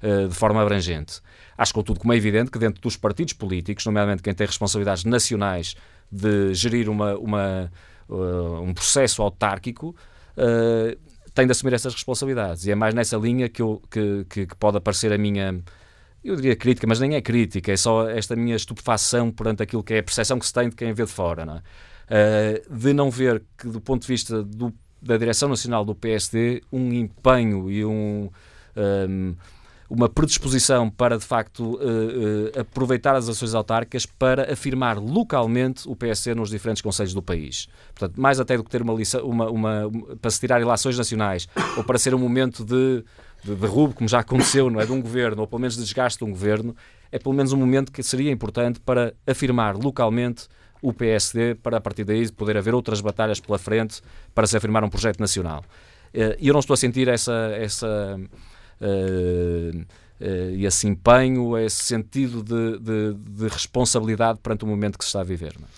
[0.02, 1.22] uh, de forma abrangente.
[1.56, 5.74] Acho, contudo, como é evidente que dentro dos partidos políticos, nomeadamente quem tem responsabilidades nacionais
[6.12, 7.72] de gerir uma, uma
[8.06, 9.96] uh, um processo autárquico,
[10.36, 12.66] uh, tem de assumir essas responsabilidades.
[12.66, 15.60] E é mais nessa linha que, eu, que, que, que pode aparecer a minha
[16.22, 19.92] eu diria crítica, mas nem é crítica, é só esta minha estupefação perante aquilo que
[19.92, 21.44] é a percepção que se tem de quem vê de fora.
[21.44, 21.62] Não é?
[22.08, 26.62] uh, de não ver que, do ponto de vista do, da direção nacional do PSD,
[26.72, 28.30] um empenho e um,
[28.76, 29.36] um
[29.88, 35.94] uma predisposição para, de facto, uh, uh, aproveitar as ações autárquicas para afirmar localmente o
[35.94, 37.68] PSD nos diferentes conselhos do país.
[37.94, 41.48] Portanto, mais até do que ter uma, lição, uma, uma, para se tirar relações nacionais
[41.76, 43.04] ou para ser um momento de,
[43.44, 46.18] de derrubo, como já aconteceu, não é, de um governo, ou pelo menos de desgaste
[46.18, 46.74] de um governo,
[47.12, 50.48] é pelo menos um momento que seria importante para afirmar localmente
[50.82, 54.02] o PSD, para a partir daí poder haver outras batalhas pela frente
[54.34, 55.64] para se afirmar um projeto nacional.
[56.12, 58.20] Eh, e eu não estou a sentir essa, essa
[60.56, 65.20] e esse empenho, esse sentido de, de, de, responsabilidade perante o momento que se está
[65.20, 65.54] a viver.
[65.58, 65.70] Não é?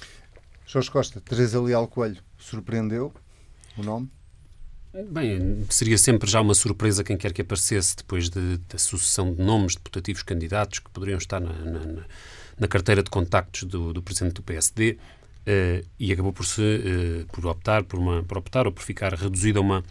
[0.66, 3.12] Jorge Costa, Teresa Leal Coelho, surpreendeu
[3.76, 4.10] o nome?
[5.10, 9.42] Bem, seria sempre já uma surpresa quem quer que aparecesse depois de, da sucessão de
[9.42, 12.04] nomes de putativos candidatos que poderiam estar na, na,
[12.58, 17.26] na carteira de contactos do, do presidente do PSD uh, e acabou por se uh,
[17.26, 19.84] por optar por uma por optar ou por ficar reduzida a uma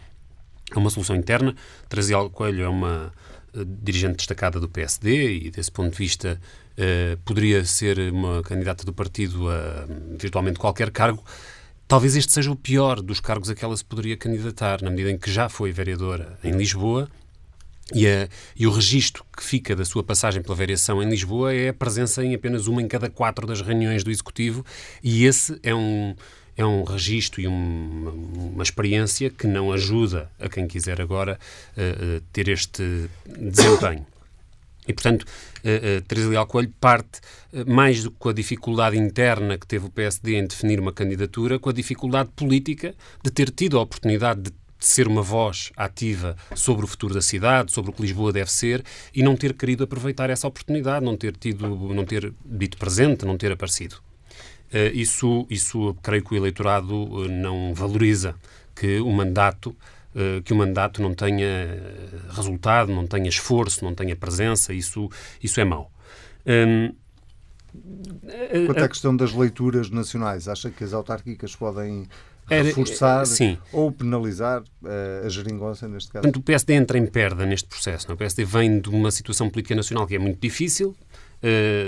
[0.74, 1.54] é uma solução interna.
[1.88, 3.12] Teresa Coelho é uma
[3.54, 6.40] uh, dirigente destacada do PSD e, desse ponto de vista,
[6.72, 9.86] uh, poderia ser uma candidata do partido a
[10.18, 11.22] virtualmente qualquer cargo.
[11.88, 15.10] Talvez este seja o pior dos cargos a que ela se poderia candidatar, na medida
[15.10, 17.08] em que já foi vereadora em Lisboa
[17.94, 21.68] e, a, e, o registro que fica da sua passagem pela variação em Lisboa é
[21.68, 24.64] a presença em apenas uma em cada quatro das reuniões do Executivo,
[25.02, 26.16] e esse é um,
[26.56, 31.38] é um registro e uma, uma experiência que não ajuda a quem quiser agora
[31.76, 34.06] uh, ter este desempenho.
[34.88, 37.20] E, portanto, uh, uh, Teresa Leal Coelho parte
[37.52, 40.92] uh, mais do que com a dificuldade interna que teve o PSD em definir uma
[40.92, 45.72] candidatura, com a dificuldade política de ter tido a oportunidade de de ser uma voz
[45.76, 49.54] ativa sobre o futuro da cidade, sobre o que Lisboa deve ser e não ter
[49.54, 53.96] querido aproveitar essa oportunidade, não ter tido, não ter dito presente, não ter aparecido.
[54.72, 58.34] Uh, isso, isso creio que o eleitorado uh, não valoriza
[58.74, 59.70] que o mandato
[60.16, 61.46] uh, que o mandato não tenha
[62.30, 64.72] resultado, não tenha esforço, não tenha presença.
[64.72, 65.08] Isso,
[65.42, 65.90] isso é mau.
[66.46, 66.94] Um,
[68.66, 72.08] Quanto à questão das leituras nacionais, acha que as autárquicas podem
[72.48, 76.22] reforçar Era, ou penalizar uh, a geringonça neste caso?
[76.22, 78.06] Portanto, o PSD entra em perda neste processo.
[78.06, 78.12] Não?
[78.12, 78.14] É?
[78.14, 80.96] O PSD vem de uma situação política nacional que é muito difícil,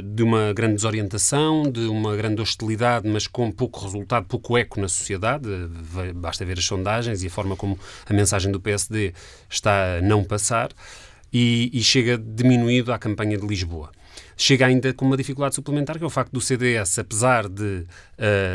[0.05, 4.89] de uma grande desorientação, de uma grande hostilidade, mas com pouco resultado, pouco eco na
[4.89, 5.49] sociedade.
[6.15, 9.13] Basta ver as sondagens e a forma como a mensagem do PSD
[9.49, 10.71] está a não passar.
[11.33, 13.91] E, e chega diminuído à campanha de Lisboa
[14.39, 17.87] chega ainda com uma dificuldade suplementar, que é o facto do CDS, apesar de uh,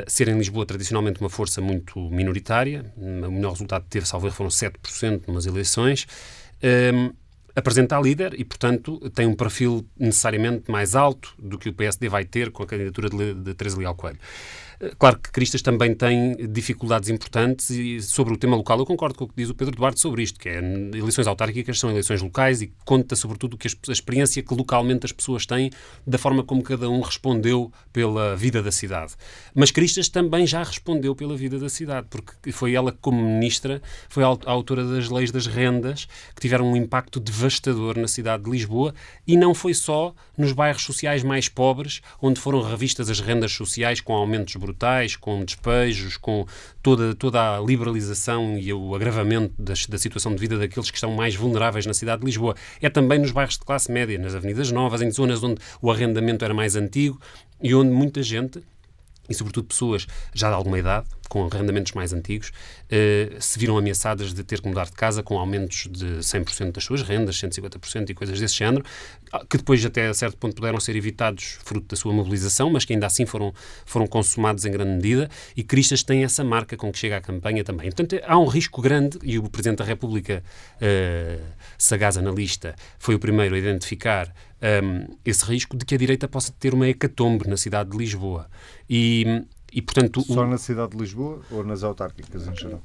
[0.07, 4.49] ser em Lisboa tradicionalmente uma força muito minoritária, o melhor resultado que teve, salvo foram
[4.49, 6.07] 7% numas eleições,
[6.61, 6.91] eh,
[7.55, 12.09] apresenta a líder e, portanto, tem um perfil necessariamente mais alto do que o PSD
[12.09, 14.19] vai ter com a candidatura de, de Teresa Leal Coelho.
[14.97, 19.25] Claro que Cristas também tem dificuldades importantes e sobre o tema local eu concordo com
[19.25, 22.61] o que diz o Pedro Duarte sobre isto, que é eleições autárquicas são eleições locais
[22.61, 25.69] e conta sobretudo que a experiência que localmente as pessoas têm
[26.05, 29.13] da forma como cada um respondeu pela vida da cidade.
[29.53, 34.23] Mas Cristas também já respondeu pela vida da cidade, porque foi ela como ministra, foi
[34.23, 38.93] a autora das leis das rendas que tiveram um impacto devastador na cidade de Lisboa
[39.25, 44.01] e não foi só nos bairros sociais mais pobres onde foram revistas as rendas sociais
[44.01, 46.45] com aumentos brutais, com despejos, com
[46.81, 51.11] toda, toda a liberalização e o agravamento da, da situação de vida daqueles que estão
[51.11, 52.55] mais vulneráveis na cidade de Lisboa.
[52.81, 56.43] É também nos bairros de classe média, nas avenidas novas, em zonas onde o arrendamento
[56.43, 57.19] era mais antigo
[57.61, 58.63] e onde muita gente
[59.29, 62.51] e, sobretudo, pessoas já de alguma idade, com arrendamentos mais antigos,
[62.91, 66.83] eh, se viram ameaçadas de ter que mudar de casa com aumentos de 100% das
[66.83, 68.85] suas rendas, 150% e coisas desse género,
[69.31, 72.85] ah, que depois, até a certo ponto, puderam ser evitados fruto da sua mobilização, mas
[72.85, 73.53] que ainda assim foram,
[73.85, 75.29] foram consumados em grande medida.
[75.55, 77.89] E Cristas tem essa marca com que chega à campanha também.
[77.89, 80.43] Portanto, há um risco grande, e o Presidente da República,
[80.79, 81.39] eh,
[81.77, 84.31] sagaz analista, foi o primeiro a identificar
[84.63, 88.49] um, esse risco de que a direita possa ter uma hecatombe na cidade de Lisboa.
[88.89, 89.43] E,
[89.73, 90.47] e, portanto, Só o...
[90.47, 92.81] na cidade de Lisboa ou nas autárquicas em geral?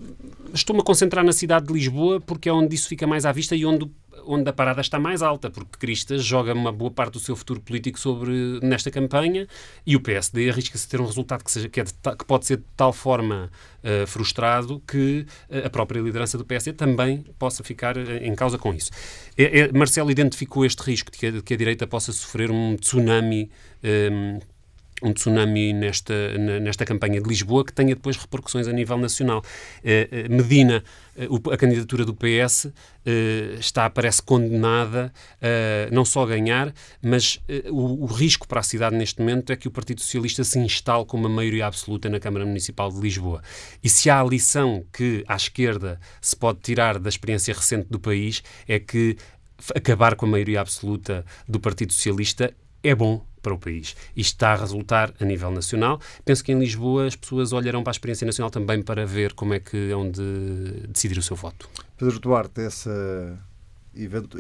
[0.55, 3.55] Estou-me a concentrar na cidade de Lisboa porque é onde isso fica mais à vista
[3.55, 3.91] e onde,
[4.27, 7.61] onde a parada está mais alta, porque Cristas joga uma boa parte do seu futuro
[7.61, 9.47] político sobre nesta campanha
[9.87, 12.47] e o PSD arrisca-se a ter um resultado que, seja, que, é de, que pode
[12.47, 13.51] ser de tal forma
[13.85, 18.57] uh, frustrado que uh, a própria liderança do PSD também possa ficar uh, em causa
[18.57, 18.91] com isso.
[19.37, 22.51] É, é, Marcelo identificou este risco de que, a, de que a direita possa sofrer
[22.51, 23.51] um tsunami.
[23.85, 24.39] Um,
[25.03, 26.15] um tsunami nesta,
[26.61, 29.43] nesta campanha de Lisboa que tenha depois repercussões a nível nacional.
[29.85, 30.83] Eh, eh, Medina,
[31.17, 32.69] eh, a candidatura do PS
[33.59, 38.95] está, parece condenada a não só a ganhar, mas o, o, risco para a cidade
[38.95, 42.45] neste momento é que o Partido Socialista se instale com uma maioria absoluta na Câmara
[42.45, 43.41] Municipal de Lisboa.
[43.83, 47.99] E se há a lição que à esquerda se pode tirar da experiência recente do
[47.99, 49.17] país é que
[49.75, 53.97] acabar com a maioria absoluta do Partido Socialista é bom para o país.
[54.17, 56.01] Isto está a resultar a nível nacional.
[56.25, 59.55] Penso que em Lisboa as pessoas olharão para a experiência nacional também para ver como
[59.55, 60.23] é que é onde
[60.89, 61.69] decidir o seu voto.
[61.97, 63.39] Pedro Duarte, essa,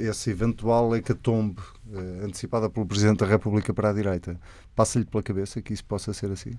[0.01, 1.61] essa eventual hecatombe
[1.92, 4.38] eh, antecipada pelo Presidente da República para a direita,
[4.74, 6.53] passa-lhe pela cabeça que isso possa ser assim?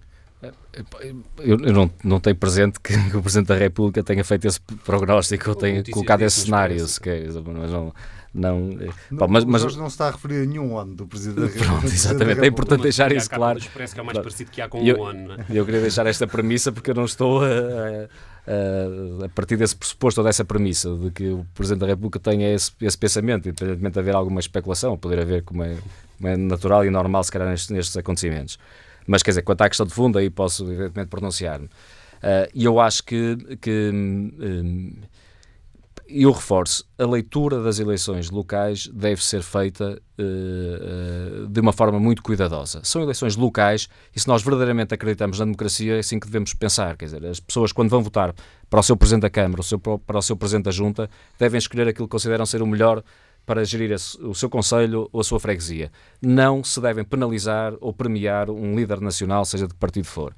[1.40, 4.60] Eu, eu não, não tenho presente que, que, o Presidente da República tenha feito esse
[4.62, 7.94] prognóstico ou tenha colocado esse cenário sequer, mas não,
[8.34, 11.40] não, eh, não, mas, mas não se está a referir a nenhum ano do Presidente
[11.42, 11.72] da República.
[11.72, 13.60] Pronto, exatamente, é importante deixar isso claro.
[13.74, 15.34] Parece que é o mais parecido que há com eu, um ano.
[15.34, 15.46] É?
[15.50, 20.22] Eu queria deixar esta premissa porque eu não estou a, a, a, partir desse pressuposto
[20.22, 24.00] ou dessa premissa de que o Presidente da República tenha esse, esse pensamento, independentemente de
[24.00, 25.78] haver alguma especulação, poder haver como é,
[26.18, 28.60] como é natural e normal, se calhar, nestes, nestes acontecimentos.
[29.08, 31.66] Mas, quer dizer, quanto à questão de fundo, aí posso, evidentemente, pronunciar-me.
[31.66, 34.92] Uh, e eu acho que, que um,
[36.12, 42.00] E eu reforço, a leitura das eleições locais deve ser feita uh, de uma forma
[42.00, 42.82] muito cuidadosa.
[42.84, 46.98] São eleições locais e se nós verdadeiramente acreditamos na democracia é assim que devemos pensar.
[46.98, 48.34] Quer dizer, as pessoas quando vão votar
[48.68, 51.60] para o seu Presidente da Câmara, o seu, para o seu Presidente da Junta, devem
[51.60, 53.04] escolher aquilo que consideram ser o melhor
[53.46, 55.92] para gerir o seu conselho ou a sua freguesia.
[56.20, 60.34] Não se devem penalizar ou premiar um líder nacional, seja de que partido for.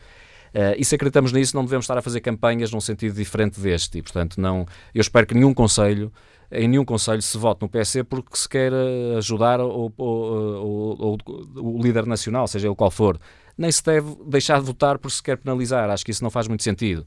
[0.53, 3.97] Uh, e se acreditamos nisso, não devemos estar a fazer campanhas num sentido diferente deste.
[3.97, 6.11] E, portanto, não, eu espero que nenhum Conselho,
[6.51, 8.71] em nenhum Conselho, se vote no PSD porque se quer
[9.17, 11.17] ajudar o, o, o,
[11.55, 13.19] o, líder nacional, seja ele qual for.
[13.57, 15.89] Nem se deve deixar de votar porque se quer penalizar.
[15.89, 17.05] Acho que isso não faz muito sentido.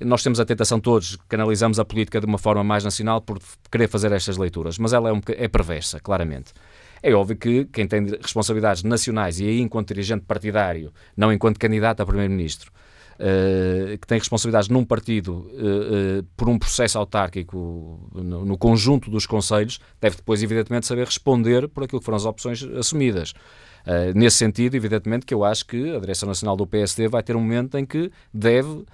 [0.00, 3.38] Nós temos a tentação todos, canalizamos a política de uma forma mais nacional por
[3.70, 6.52] querer fazer estas leituras, mas ela é, um, é perversa, claramente.
[7.06, 12.00] É óbvio que quem tem responsabilidades nacionais, e aí enquanto dirigente partidário, não enquanto candidato
[12.00, 12.72] a Primeiro-Ministro,
[13.14, 19.08] Uh, que tem responsabilidades num partido uh, uh, por um processo autárquico no, no, conjunto
[19.08, 23.32] dos conselhos, deve depois, evidentemente, saber responder por aquilo que foram as opções assumidas.
[24.16, 27.40] nesse sentido, evidentemente, que eu acho que a Direção Nacional do PSD vai ter um
[27.40, 28.84] momento em que deve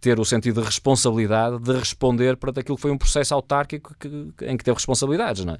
[0.00, 4.08] ter o sentido de responsabilidade de responder para aquilo que foi um processo autárquico que,
[4.44, 5.58] em que teve responsabilidades, não é?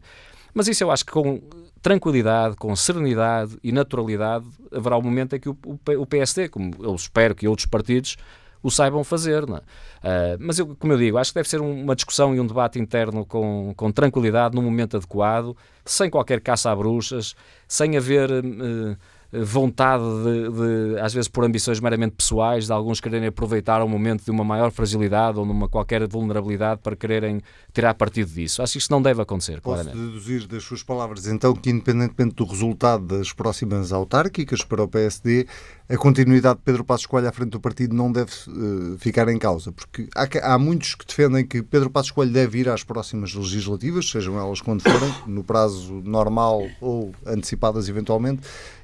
[0.55, 1.41] Mas isso eu acho que com
[1.81, 5.57] tranquilidade, com serenidade e naturalidade, haverá um momento em que o,
[5.99, 8.17] o PSD, como eu espero que outros partidos,
[8.63, 9.47] o saibam fazer.
[9.47, 9.61] Não é?
[9.61, 12.79] uh, mas, eu, como eu digo, acho que deve ser uma discussão e um debate
[12.79, 17.35] interno com, com tranquilidade, num momento adequado, sem qualquer caça a bruxas,
[17.67, 18.31] sem haver.
[18.31, 18.97] Uh,
[19.33, 24.25] vontade de, de, às vezes por ambições meramente pessoais, de alguns quererem aproveitar um momento
[24.25, 27.41] de uma maior fragilidade ou numa qualquer vulnerabilidade para quererem
[27.73, 28.63] tirar partido disso.
[28.63, 30.07] Acho que isso não deve acontecer, Posso claramente.
[30.07, 35.47] deduzir das suas palavras, então, que independentemente do resultado das próximas autárquicas para o PSD,
[35.89, 39.39] a continuidade de Pedro Passos Coelho à frente do partido não deve uh, ficar em
[39.39, 43.35] causa, porque há, há, muitos que defendem que Pedro Passos Coelho deve ir às próximas
[43.35, 48.43] legislativas, sejam elas quando forem, no prazo normal ou antecipadas eventualmente,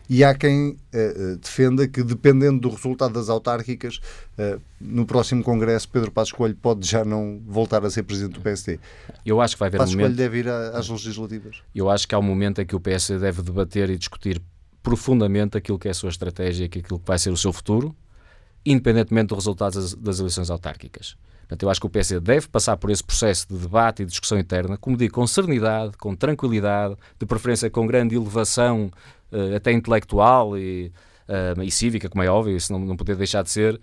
[0.08, 4.00] e há quem uh, defenda que, dependendo do resultado das autárquicas,
[4.38, 8.40] uh, no próximo Congresso, Pedro Passos Coelho pode já não voltar a ser presidente do
[8.40, 8.80] PSD.
[9.24, 10.16] Eu acho que vai haver Passos um momento...
[10.16, 11.56] Coelho deve ir a, às legislativas.
[11.74, 14.40] Eu acho que há um momento em que o PSD deve debater e discutir
[14.82, 17.94] profundamente aquilo que é a sua estratégia e aquilo que vai ser o seu futuro,
[18.64, 21.16] independentemente dos resultados das, eleições autárquicas.
[21.40, 24.38] Portanto, eu acho que o PSD deve passar por esse processo de debate e discussão
[24.38, 28.90] interna, como digo, com serenidade, com tranquilidade, de preferência com grande elevação
[29.32, 30.92] uh, até intelectual e,
[31.28, 33.80] uh, e, cívica, como é óbvio, isso não, não poder deixar de ser, uh,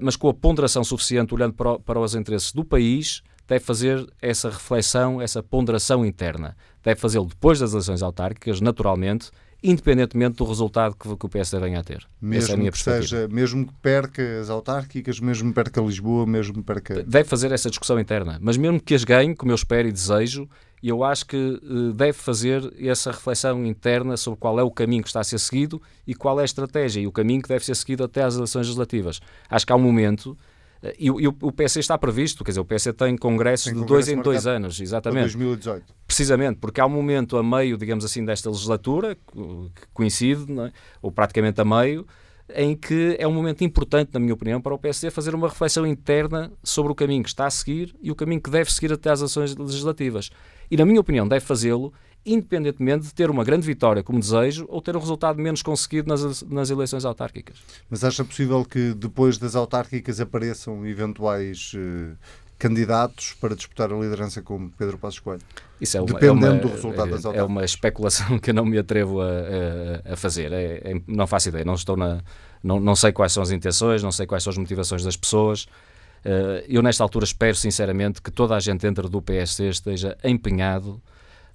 [0.00, 4.50] mas com a ponderação suficiente, olhando para, para os interesses do país, deve fazer essa
[4.50, 6.56] reflexão, essa ponderação interna.
[6.82, 9.30] Deve fazê-lo depois das eleições autárquicas, naturalmente,
[9.62, 12.06] independentemente do resultado que, que o PSD venha a ter.
[12.20, 13.08] Mesmo Essa é a minha perspectiva.
[13.08, 17.02] Seja, mesmo que perca as autárquicas, mesmo que perca Lisboa, mesmo que perca...
[17.02, 20.48] Deve fazer essa discussão interna, mas mesmo que as ganhe, como eu espero e desejo,
[20.82, 25.08] eu acho que uh, deve fazer essa reflexão interna sobre qual é o caminho que
[25.08, 27.74] está a ser seguido e qual é a estratégia e o caminho que deve ser
[27.74, 29.20] seguido até às eleições legislativas.
[29.48, 30.36] Acho que há um momento
[30.82, 33.86] eh, e, e, o PC está previsto, quer dizer, o PC tem congressos tem de
[33.86, 35.32] dois em dois anos, exatamente.
[35.36, 35.84] 2018.
[36.06, 40.72] Precisamente, porque há um momento a meio, digamos assim, desta legislatura, que coincide, é?
[41.02, 42.06] ou praticamente a meio,
[42.54, 45.84] em que é um momento importante, na minha opinião, para o PSD fazer uma reflexão
[45.86, 49.10] interna sobre o caminho que está a seguir e o caminho que deve seguir até
[49.10, 50.30] às ações legislativas.
[50.70, 51.92] E, na minha opinião, deve fazê-lo
[52.26, 56.42] independentemente de ter uma grande vitória como desejo ou ter um resultado menos conseguido nas,
[56.42, 57.56] nas eleições autárquicas.
[57.88, 62.16] Mas acha possível que depois das autárquicas apareçam eventuais uh,
[62.58, 65.42] candidatos para disputar a liderança como Pedro Passos Coelho?
[65.80, 67.36] Isso é uma, Dependendo é uma, do resultado das autárquicas.
[67.36, 70.52] É uma especulação que eu não me atrevo a, a, a fazer.
[70.52, 72.22] É, é, não faço ideia, não estou na...
[72.64, 75.68] Não, não sei quais são as intenções, não sei quais são as motivações das pessoas.
[76.26, 81.00] Uh, eu, nesta altura, espero sinceramente que toda a gente dentro do PSD esteja empenhado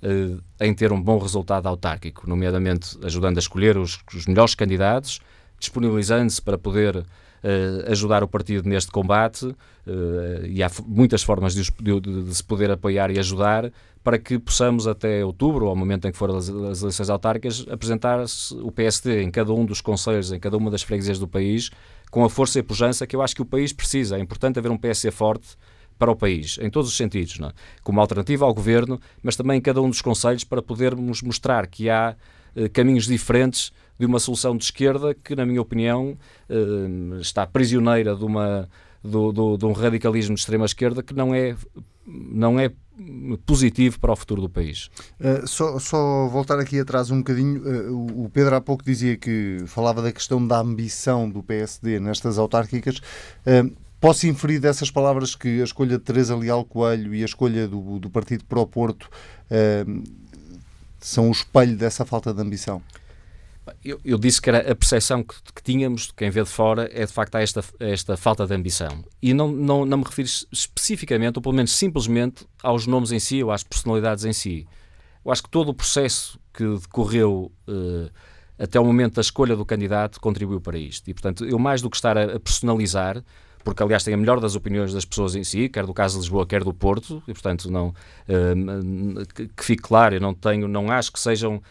[0.01, 5.19] uh, em ter um bom resultado autárquico, nomeadamente ajudando a escolher os, os melhores candidatos,
[5.59, 11.69] disponibilizando-se para poder uh, ajudar o partido neste combate, uh, e há muitas formas de,
[11.81, 16.11] de, de, se poder apoiar e ajudar, para que possamos até outubro, ao momento em
[16.11, 18.23] que forem as, as eleições autárquicas, apresentar
[18.63, 21.69] o PSD em cada um dos conselhos, em cada uma das freguesias do país,
[22.11, 24.17] com a força e pujança que eu acho que o país precisa.
[24.17, 25.57] É importante haver um PSD forte,
[26.01, 27.51] para o país, em todos os sentidos, é?
[27.83, 31.91] como alternativa ao governo, mas também em cada um dos conselhos para podermos mostrar que
[31.91, 32.15] há
[32.55, 36.17] eh, caminhos diferentes de uma solução de esquerda que, na minha opinião,
[36.49, 38.67] eh, está prisioneira de, uma,
[39.03, 41.55] do, do, de um radicalismo de extrema esquerda que não é,
[42.07, 42.71] não é
[43.45, 44.89] positivo para o futuro do país.
[45.19, 49.63] Uh, só, só, voltar aqui atrás um bocadinho, uh, o Pedro há pouco dizia que
[49.67, 52.97] falava da questão da ambição do PSD nestas autárquicas.
[53.45, 57.67] Uh, Posso inferir dessas palavras que a escolha de Teresa Leal Coelho e a escolha
[57.67, 59.07] do, do partido para o Porto
[60.99, 62.81] são o espelho dessa falta de ambição?
[63.83, 67.05] Eu, eu, disse que era a percepção que, que, tínhamos, quem vê de fora, é
[67.05, 69.03] de facto esta, esta falta de ambição.
[69.21, 73.43] E não, não, não me refiro especificamente, ou pelo menos simplesmente, aos nomes em si
[73.43, 74.67] ou às personalidades em si.
[75.23, 78.09] Eu acho que todo o processo que decorreu uh,
[78.57, 81.09] até o momento da escolha do candidato contribuiu para isto.
[81.09, 83.23] E, portanto, eu mais do que estar a, a personalizar,
[83.63, 86.21] porque aliás tenho a melhor das opiniões das pessoas em si, quer do caso de
[86.21, 90.67] Lisboa, quer do Porto, e portanto não uh, que, que fique claro, eu não tenho,
[90.67, 91.61] não acho que sejam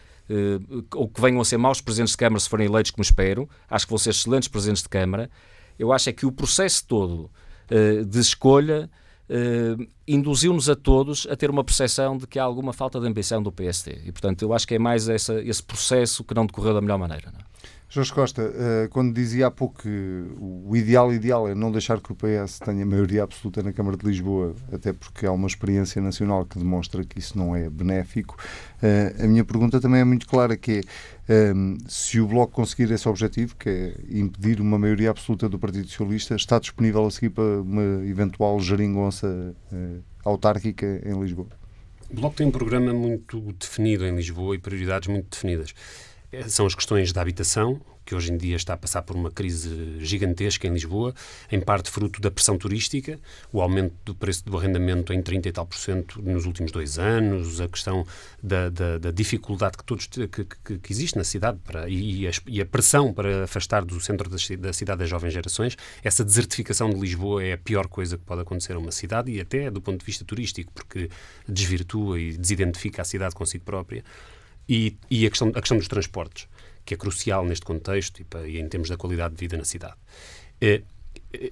[0.95, 3.85] ou que venham a ser maus presidentes de Câmara se forem eleitos, como espero, acho
[3.85, 5.29] que vão ser excelentes presidentes de Câmara.
[5.77, 7.29] Eu acho é que o processo todo
[7.71, 8.89] uh, de escolha
[9.29, 13.41] uh, induziu-nos a todos a ter uma percepção de que há alguma falta de ambição
[13.41, 14.01] do PST.
[14.05, 16.97] E, portanto, eu acho que é mais essa, esse processo que não decorreu da melhor
[16.97, 17.31] maneira.
[17.31, 17.50] Não?
[17.93, 22.09] Jorge Costa, eh, quando dizia há pouco que o ideal ideal é não deixar que
[22.09, 26.45] o PS tenha maioria absoluta na Câmara de Lisboa, até porque há uma experiência nacional
[26.45, 28.37] que demonstra que isso não é benéfico,
[28.81, 30.79] eh, a minha pergunta também é muito clara, que
[31.27, 35.59] é ehm, se o Bloco conseguir esse objetivo, que é impedir uma maioria absoluta do
[35.59, 41.49] Partido Socialista, está disponível a seguir para uma eventual geringonça eh, autárquica em Lisboa?
[42.09, 45.73] O Bloco tem um programa muito definido em Lisboa e prioridades muito definidas
[46.47, 49.97] são as questões da habitação, que hoje em dia está a passar por uma crise
[49.99, 51.13] gigantesca em Lisboa,
[51.51, 53.19] em parte fruto da pressão turística,
[53.51, 56.97] o aumento do preço do arrendamento em 30 e tal por cento nos últimos dois
[56.97, 58.05] anos, a questão
[58.41, 62.31] da, da, da dificuldade que, todos, que, que, que, existe na cidade para, e, a,
[62.47, 65.77] e, a, pressão para afastar do centro da, da cidade as jovens gerações.
[66.03, 69.39] Essa desertificação de Lisboa é a pior coisa que pode acontecer a uma cidade e
[69.39, 71.09] até do ponto de vista turístico, porque
[71.47, 74.03] desvirtua e desidentifica a cidade consigo própria.
[74.67, 76.47] E, e a, questão, a questão dos transportes,
[76.85, 79.95] que é crucial neste contexto e, e em termos da qualidade de vida na cidade.
[80.59, 80.81] É,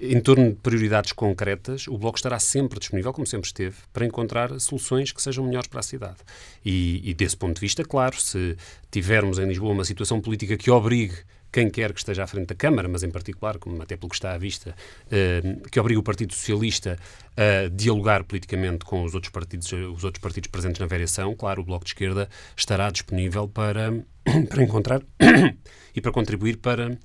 [0.02, 4.60] em torno de prioridades concretas, o Bloco estará sempre disponível, como sempre esteve, para encontrar
[4.60, 6.18] soluções que sejam melhores para a cidade.
[6.66, 8.58] E, e desse ponto de vista, claro, se
[8.92, 11.16] tivermos em Lisboa uma situação política que obrigue
[11.52, 14.16] quem quer que esteja à frente da Câmara, mas em particular, como até pelo que
[14.16, 14.76] está à vista,
[15.12, 15.42] eh,
[15.72, 16.98] que obriga o Partido Socialista
[17.36, 21.66] a dialogar politicamente com os outros partidos, os outros partidos presentes na variação, claro, o
[21.66, 23.92] Bloco de Esquerda estará disponível para,
[24.50, 25.02] para encontrar
[25.96, 26.98] e para contribuir para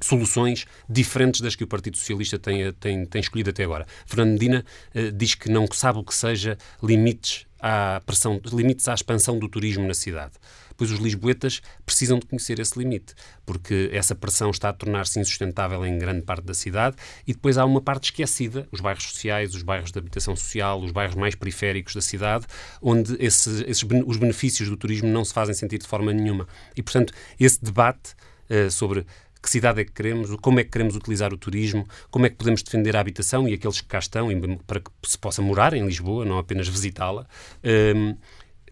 [0.00, 3.86] soluções diferentes das que o Partido Socialista tem, tem, tem escolhido até agora.
[4.06, 8.94] Fernando Medina eh, diz que não sabe o que seja limites à pressão, limites à
[8.94, 10.32] expansão do turismo na cidade.
[10.76, 13.12] Pois os lisboetas precisam de conhecer esse limite,
[13.44, 16.94] porque essa pressão está a tornar-se insustentável em grande parte da cidade
[17.26, 20.92] e depois há uma parte esquecida, os bairros sociais, os bairros de habitação social, os
[20.92, 22.46] bairros mais periféricos da cidade,
[22.80, 26.46] onde esse, esses, os benefícios do turismo não se fazem sentir de forma nenhuma.
[26.76, 28.14] E, portanto, esse debate
[28.48, 29.04] uh, sobre
[29.40, 32.36] que cidade é que queremos, como é que queremos utilizar o turismo, como é que
[32.36, 34.28] podemos defender a habitação e aqueles que cá estão
[34.66, 37.26] para que se possa morar em Lisboa, não apenas visitá-la.
[37.64, 38.16] Um,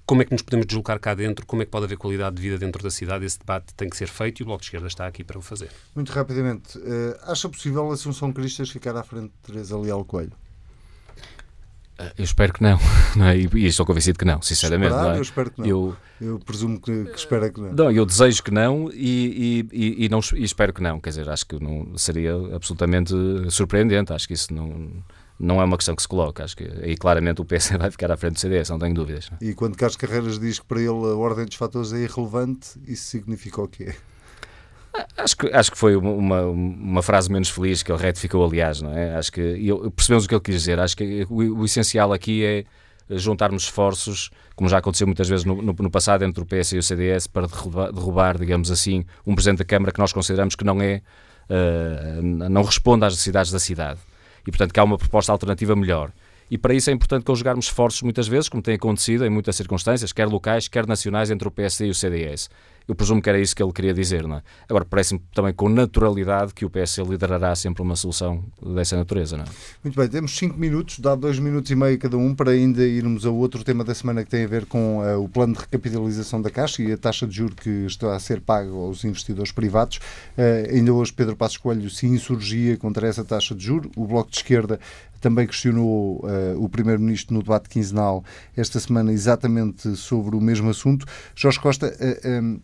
[0.06, 2.42] como é que nos podemos deslocar cá dentro, como é que pode haver qualidade de
[2.42, 4.86] vida dentro da cidade, esse debate tem que ser feito e o Bloco de Esquerda
[4.86, 5.68] está aqui para o fazer.
[5.96, 10.32] Muito rapidamente, uh, acha possível a Assunção Cristas ficar à frente de Teresa Leal Coelho?
[12.18, 12.78] Eu espero que não,
[13.16, 13.38] não é?
[13.38, 14.92] e, estou convencido que não, sinceramente.
[14.92, 15.18] Esperar, não é?
[15.18, 15.66] Eu espero que não.
[15.66, 17.72] Eu, eu presumo que, que espera que não.
[17.72, 21.00] Não, eu desejo que não e, e, e, não e espero que não.
[21.00, 23.14] Quer dizer, acho que não seria absolutamente
[23.50, 24.12] surpreendente.
[24.12, 24.90] Acho que isso não,
[25.38, 26.44] não é uma questão que se coloca.
[26.44, 29.30] Acho que aí claramente o PS vai ficar à frente do CDS, não tenho dúvidas.
[29.40, 33.04] E quando Carlos Carreiras diz que para ele a ordem dos fatores é irrelevante, isso
[33.04, 33.94] significa o quê?
[35.16, 38.92] Acho que, acho que foi uma, uma frase menos feliz que ele retificou, aliás, não
[38.96, 39.16] é?
[39.16, 40.78] Acho que eu, percebemos o que ele quis dizer.
[40.78, 42.64] Acho que o, o essencial aqui é
[43.10, 46.78] juntarmos esforços, como já aconteceu muitas vezes no, no, no, passado entre o PS e
[46.78, 50.64] o CDS, para derrubar, derrubar, digamos assim, um Presidente da Câmara que nós consideramos que
[50.64, 51.02] não é,
[51.48, 54.00] uh, não responde às necessidades da cidade.
[54.46, 56.10] E, portanto, que há uma proposta alternativa melhor.
[56.50, 60.12] E para isso é importante conjugarmos esforços muitas vezes, como tem acontecido em muitas circunstâncias,
[60.12, 62.48] quer locais, quer nacionais, entre o PSD e o CDS.
[62.88, 64.42] Eu presumo que era isso que ele queria dizer, não é?
[64.68, 69.44] Agora, parece-me também com naturalidade que o PS liderará sempre uma solução dessa natureza, não
[69.44, 69.48] é?
[69.82, 73.26] Muito bem, temos cinco minutos, dá dois minutos e meio cada um para ainda irmos
[73.26, 76.40] a outro tema da semana que tem a ver com uh, o plano de recapitalização
[76.40, 79.96] da Caixa e a taxa de juro que está a ser paga aos investidores privados.
[80.38, 83.90] Uh, ainda hoje Pedro Passos Coelho se insurgia contra essa taxa de juro.
[83.96, 84.78] O Bloco de Esquerda
[85.26, 88.24] também questionou uh, o Primeiro-Ministro no debate quinzenal
[88.56, 91.04] esta semana exatamente sobre o mesmo assunto.
[91.34, 92.60] Jorge Costa, uh, um,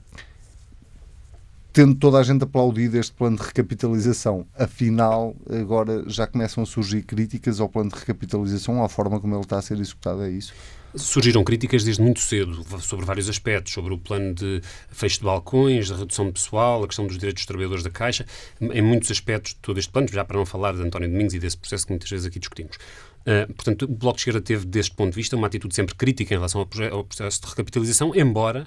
[1.72, 4.46] tendo toda a gente aplaudido este plano de recapitalização.
[4.54, 9.42] Afinal, agora já começam a surgir críticas ao plano de recapitalização, à forma como ele
[9.42, 10.52] está a ser executado, é isso?
[10.94, 14.60] Surgiram críticas desde muito cedo sobre vários aspectos, sobre o plano de
[14.90, 18.26] fecho de balcões, da redução de pessoal, a questão dos direitos dos trabalhadores da Caixa,
[18.60, 21.38] em muitos aspectos de todo este plano, já para não falar de António Domingos e
[21.38, 22.76] desse processo que muitas vezes aqui discutimos.
[23.22, 26.34] Uh, portanto, o Bloco de Esquerda teve, deste ponto de vista, uma atitude sempre crítica
[26.34, 28.66] em relação ao, ao processo de recapitalização, embora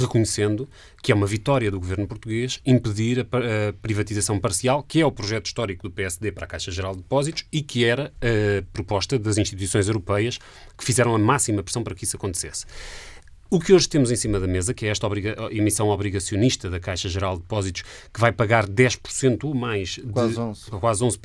[0.00, 0.68] reconhecendo
[1.02, 5.46] que é uma vitória do governo português impedir a, privatização parcial, que é o projeto
[5.46, 9.38] histórico do PSD para a Caixa Geral de Depósitos e que era a proposta das
[9.38, 10.38] instituições europeias
[10.76, 12.66] que fizeram a máxima pressão para que isso acontecesse.
[13.50, 16.78] O que hoje temos em cima da mesa, que é esta obriga emissão obrigacionista da
[16.78, 17.82] Caixa Geral de Depósitos,
[18.12, 21.18] que vai pagar 10% ou mais, de, quase 11%, quase 11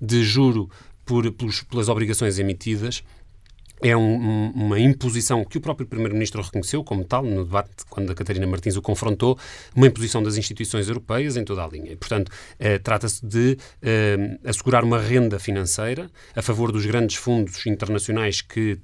[0.00, 0.70] de juro
[1.04, 3.02] por, pelos, pelas obrigações emitidas,
[3.82, 8.14] é um, uma imposição que o próprio Primeiro-Ministro reconheceu como tal, no debate, quando a
[8.14, 9.38] Catarina Martins o confrontou,
[9.74, 11.92] uma imposição das instituições europeias em toda a linha.
[11.92, 17.66] E, portanto, eh, trata-se de eh, assegurar uma renda financeira a favor dos grandes fundos
[17.66, 18.78] internacionais que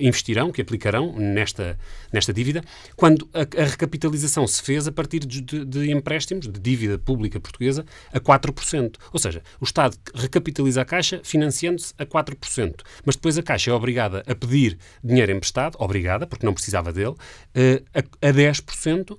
[0.00, 1.78] investirão, que aplicarão nesta,
[2.12, 2.62] nesta dívida,
[2.96, 7.40] quando a, a recapitalização se fez a partir de, de, de, empréstimos de dívida pública
[7.40, 8.96] portuguesa a 4%.
[9.12, 12.82] Ou seja, o Estado recapitaliza a Caixa financiando-se a 4%.
[13.04, 17.14] Mas depois a Caixa é obrigada a pedir dinheiro emprestado, obrigada, porque não precisava dele,
[17.54, 19.18] eh, a, a 10%, uh,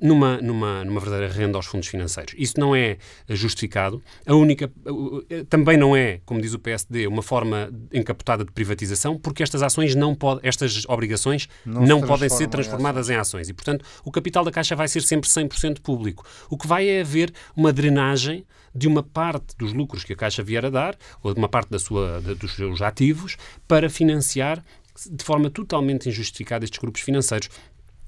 [0.00, 2.34] numa, numa, numa verdadeira renda aos fundos financeiros.
[2.38, 2.96] Isso não é
[3.28, 4.02] justificado.
[4.26, 4.70] A única.
[4.86, 9.62] Uh, também não é, como diz o PSD, uma forma encapotada de privatização, porque estas
[9.62, 13.22] ações não podem, estas obrigações não, não podem ser transformadas em ações.
[13.32, 13.48] em ações.
[13.48, 16.24] E, portanto, o capital da Caixa vai ser sempre 100% público.
[16.48, 18.44] O que vai é haver uma drenagem
[18.74, 21.70] de uma parte dos lucros que a Caixa vier a dar, ou de uma parte
[21.70, 23.36] da sua, dos seus ativos,
[23.68, 24.64] para financiar
[25.10, 27.48] de forma totalmente injustificada estes grupos financeiros.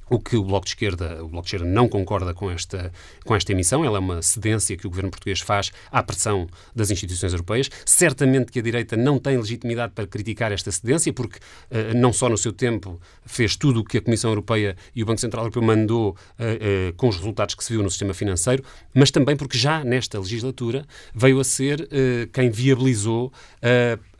[0.09, 2.93] O que o Bloco de Esquerda, o Bloco de Esquerda não concorda com esta,
[3.25, 6.91] com esta emissão, ela é uma cedência que o governo português faz à pressão das
[6.91, 7.71] instituições europeias.
[7.87, 12.29] Certamente que a direita não tem legitimidade para criticar esta cedência, porque uh, não só
[12.29, 15.63] no seu tempo fez tudo o que a Comissão Europeia e o Banco Central Europeu
[15.63, 18.63] mandou uh, uh, com os resultados que se viu no sistema financeiro,
[18.95, 21.89] mas também porque já nesta legislatura veio a ser
[22.33, 23.33] quem viabilizou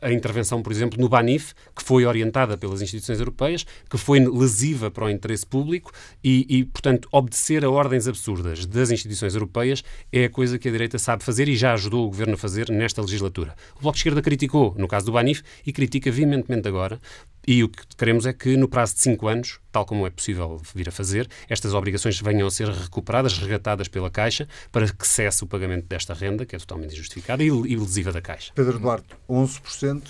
[0.01, 4.91] a intervenção, por exemplo, no Banif, que foi orientada pelas instituições europeias, que foi lesiva
[4.91, 5.91] para o interesse público
[6.23, 10.71] e, e, portanto, obedecer a ordens absurdas das instituições europeias é a coisa que a
[10.71, 13.55] direita sabe fazer e já ajudou o governo a fazer nesta legislatura.
[13.77, 16.99] O Bloco de Esquerda criticou, no caso do Banif, e critica veementemente agora,
[17.47, 20.61] e o que queremos é que, no prazo de cinco anos, tal como é possível
[20.73, 25.43] vir a fazer, estas obrigações venham a ser recuperadas, resgatadas pela Caixa, para que cesse
[25.43, 28.51] o pagamento desta renda, que é totalmente injustificada e lesiva da Caixa.
[28.55, 30.03] Pedro Duarte, 11%.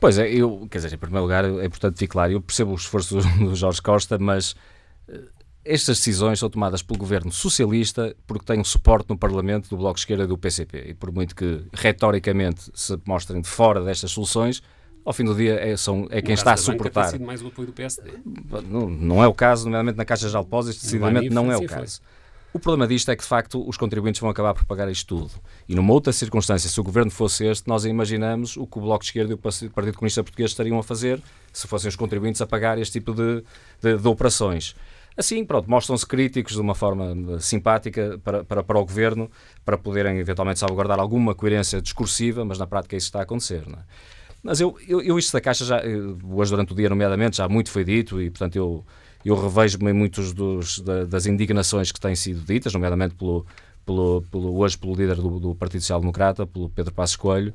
[0.00, 2.74] Pois é, eu, quer dizer, em primeiro lugar, é importante ficar claro, eu percebo o
[2.74, 4.54] esforço do Jorge Costa, mas
[5.08, 5.20] eh,
[5.64, 9.94] estas decisões são tomadas pelo governo socialista porque tem um suporte no Parlamento do Bloco
[9.94, 10.90] de Esquerda e do PCP.
[10.90, 14.62] E por muito que retoricamente se mostrem de fora destas soluções,
[15.04, 17.10] ao fim do dia é, são, é quem está a suportar.
[17.10, 18.10] Sido mais o apoio do PSD.
[18.68, 22.00] Não, não é o caso, nomeadamente na Caixa de Depósitos, decididamente não é o caso.
[22.52, 25.30] O problema disto é que, de facto, os contribuintes vão acabar por pagar isto tudo.
[25.68, 29.04] E numa outra circunstância, se o governo fosse este, nós imaginamos o que o Bloco
[29.04, 31.22] de Esquerda e o Partido Comunista Português estariam a fazer
[31.52, 33.44] se fossem os contribuintes a pagar este tipo de,
[33.80, 34.74] de, de operações.
[35.16, 39.30] Assim, pronto, mostram-se críticos de uma forma eh, simpática para, para, para o governo,
[39.64, 43.68] para poderem eventualmente salvaguardar alguma coerência discursiva, mas na prática isso está a acontecer.
[43.68, 43.82] Não é?
[44.42, 45.82] Mas eu, eu, eu isto da Caixa, já,
[46.24, 48.84] hoje durante o dia, nomeadamente, já muito foi dito e, portanto, eu,
[49.24, 53.44] eu revejo-me em muitos dos, da, das indignações que têm sido ditas, nomeadamente pelo,
[53.84, 57.54] pelo, pelo hoje pelo líder do, do Partido Social Democrata, pelo Pedro Passos Coelho.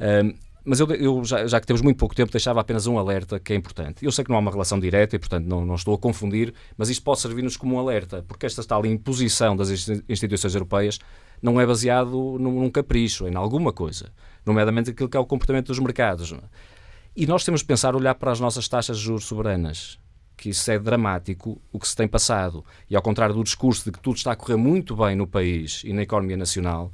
[0.00, 3.40] Um, mas eu, eu já, já, que temos muito pouco tempo, deixava apenas um alerta
[3.40, 4.04] que é importante.
[4.04, 6.54] Eu sei que não há uma relação direta e, portanto, não, não estou a confundir,
[6.76, 9.70] mas isto pode servir-nos como um alerta, porque esta tal imposição das
[10.08, 11.00] instituições europeias
[11.42, 14.12] não é baseado num, num capricho, em alguma coisa
[14.44, 16.32] nomeadamente aquilo que é o comportamento dos mercados.
[16.32, 16.38] É?
[17.16, 19.98] E nós temos de pensar, olhar para as nossas taxas de juros soberanas,
[20.36, 22.64] que isso é dramático o que se tem passado.
[22.88, 25.82] E ao contrário do discurso de que tudo está a correr muito bem no país
[25.84, 26.90] e na economia nacional,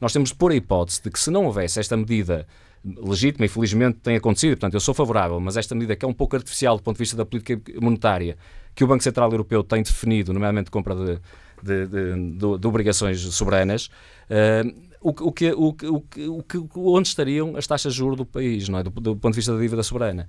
[0.00, 2.46] nós temos de pôr a hipótese de que se não houvesse esta medida
[2.82, 6.14] legítima e felizmente tem acontecido, portanto eu sou favorável, mas esta medida que é um
[6.14, 8.38] pouco artificial do ponto de vista da política monetária
[8.74, 11.20] que o Banco Central Europeu tem definido, nomeadamente compra de,
[11.62, 13.90] de, de, de, obrigações soberanas,
[14.30, 16.44] uh, o, o, que, o, o,
[16.74, 18.82] o, onde estariam as taxas de juros do país, não é?
[18.82, 20.28] do, do ponto de vista da dívida soberana.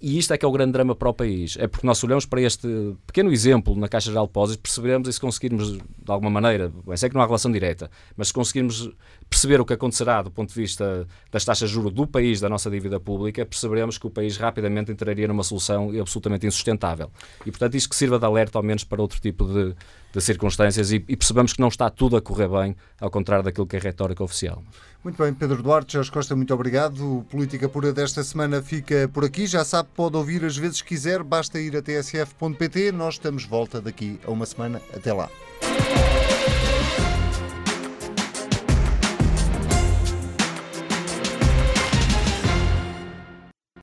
[0.00, 1.58] E isto é que é o grande drama para o país.
[1.58, 2.66] É porque nós olhamos para este
[3.06, 7.10] pequeno exemplo na Caixa Geral de Depósitos, percebemos e se conseguirmos, de alguma maneira, sei
[7.10, 8.90] que não há relação direta, mas se conseguirmos
[9.30, 12.48] perceber o que acontecerá do ponto de vista das taxas de juros do país, da
[12.48, 17.10] nossa dívida pública, perceberemos que o país rapidamente entraria numa solução absolutamente insustentável.
[17.46, 19.74] E, portanto, isto que sirva de alerta, ao menos, para outro tipo de,
[20.12, 23.68] de circunstâncias e, e percebamos que não está tudo a correr bem, ao contrário daquilo
[23.68, 24.64] que é retórica oficial.
[25.04, 27.18] Muito bem, Pedro Duarte, Jorge Costa, muito obrigado.
[27.18, 29.46] O Política Pura desta semana fica por aqui.
[29.46, 32.90] Já sabe, pode ouvir as vezes quiser, basta ir a tsf.pt.
[32.90, 34.82] Nós estamos volta daqui a uma semana.
[34.92, 35.30] Até lá.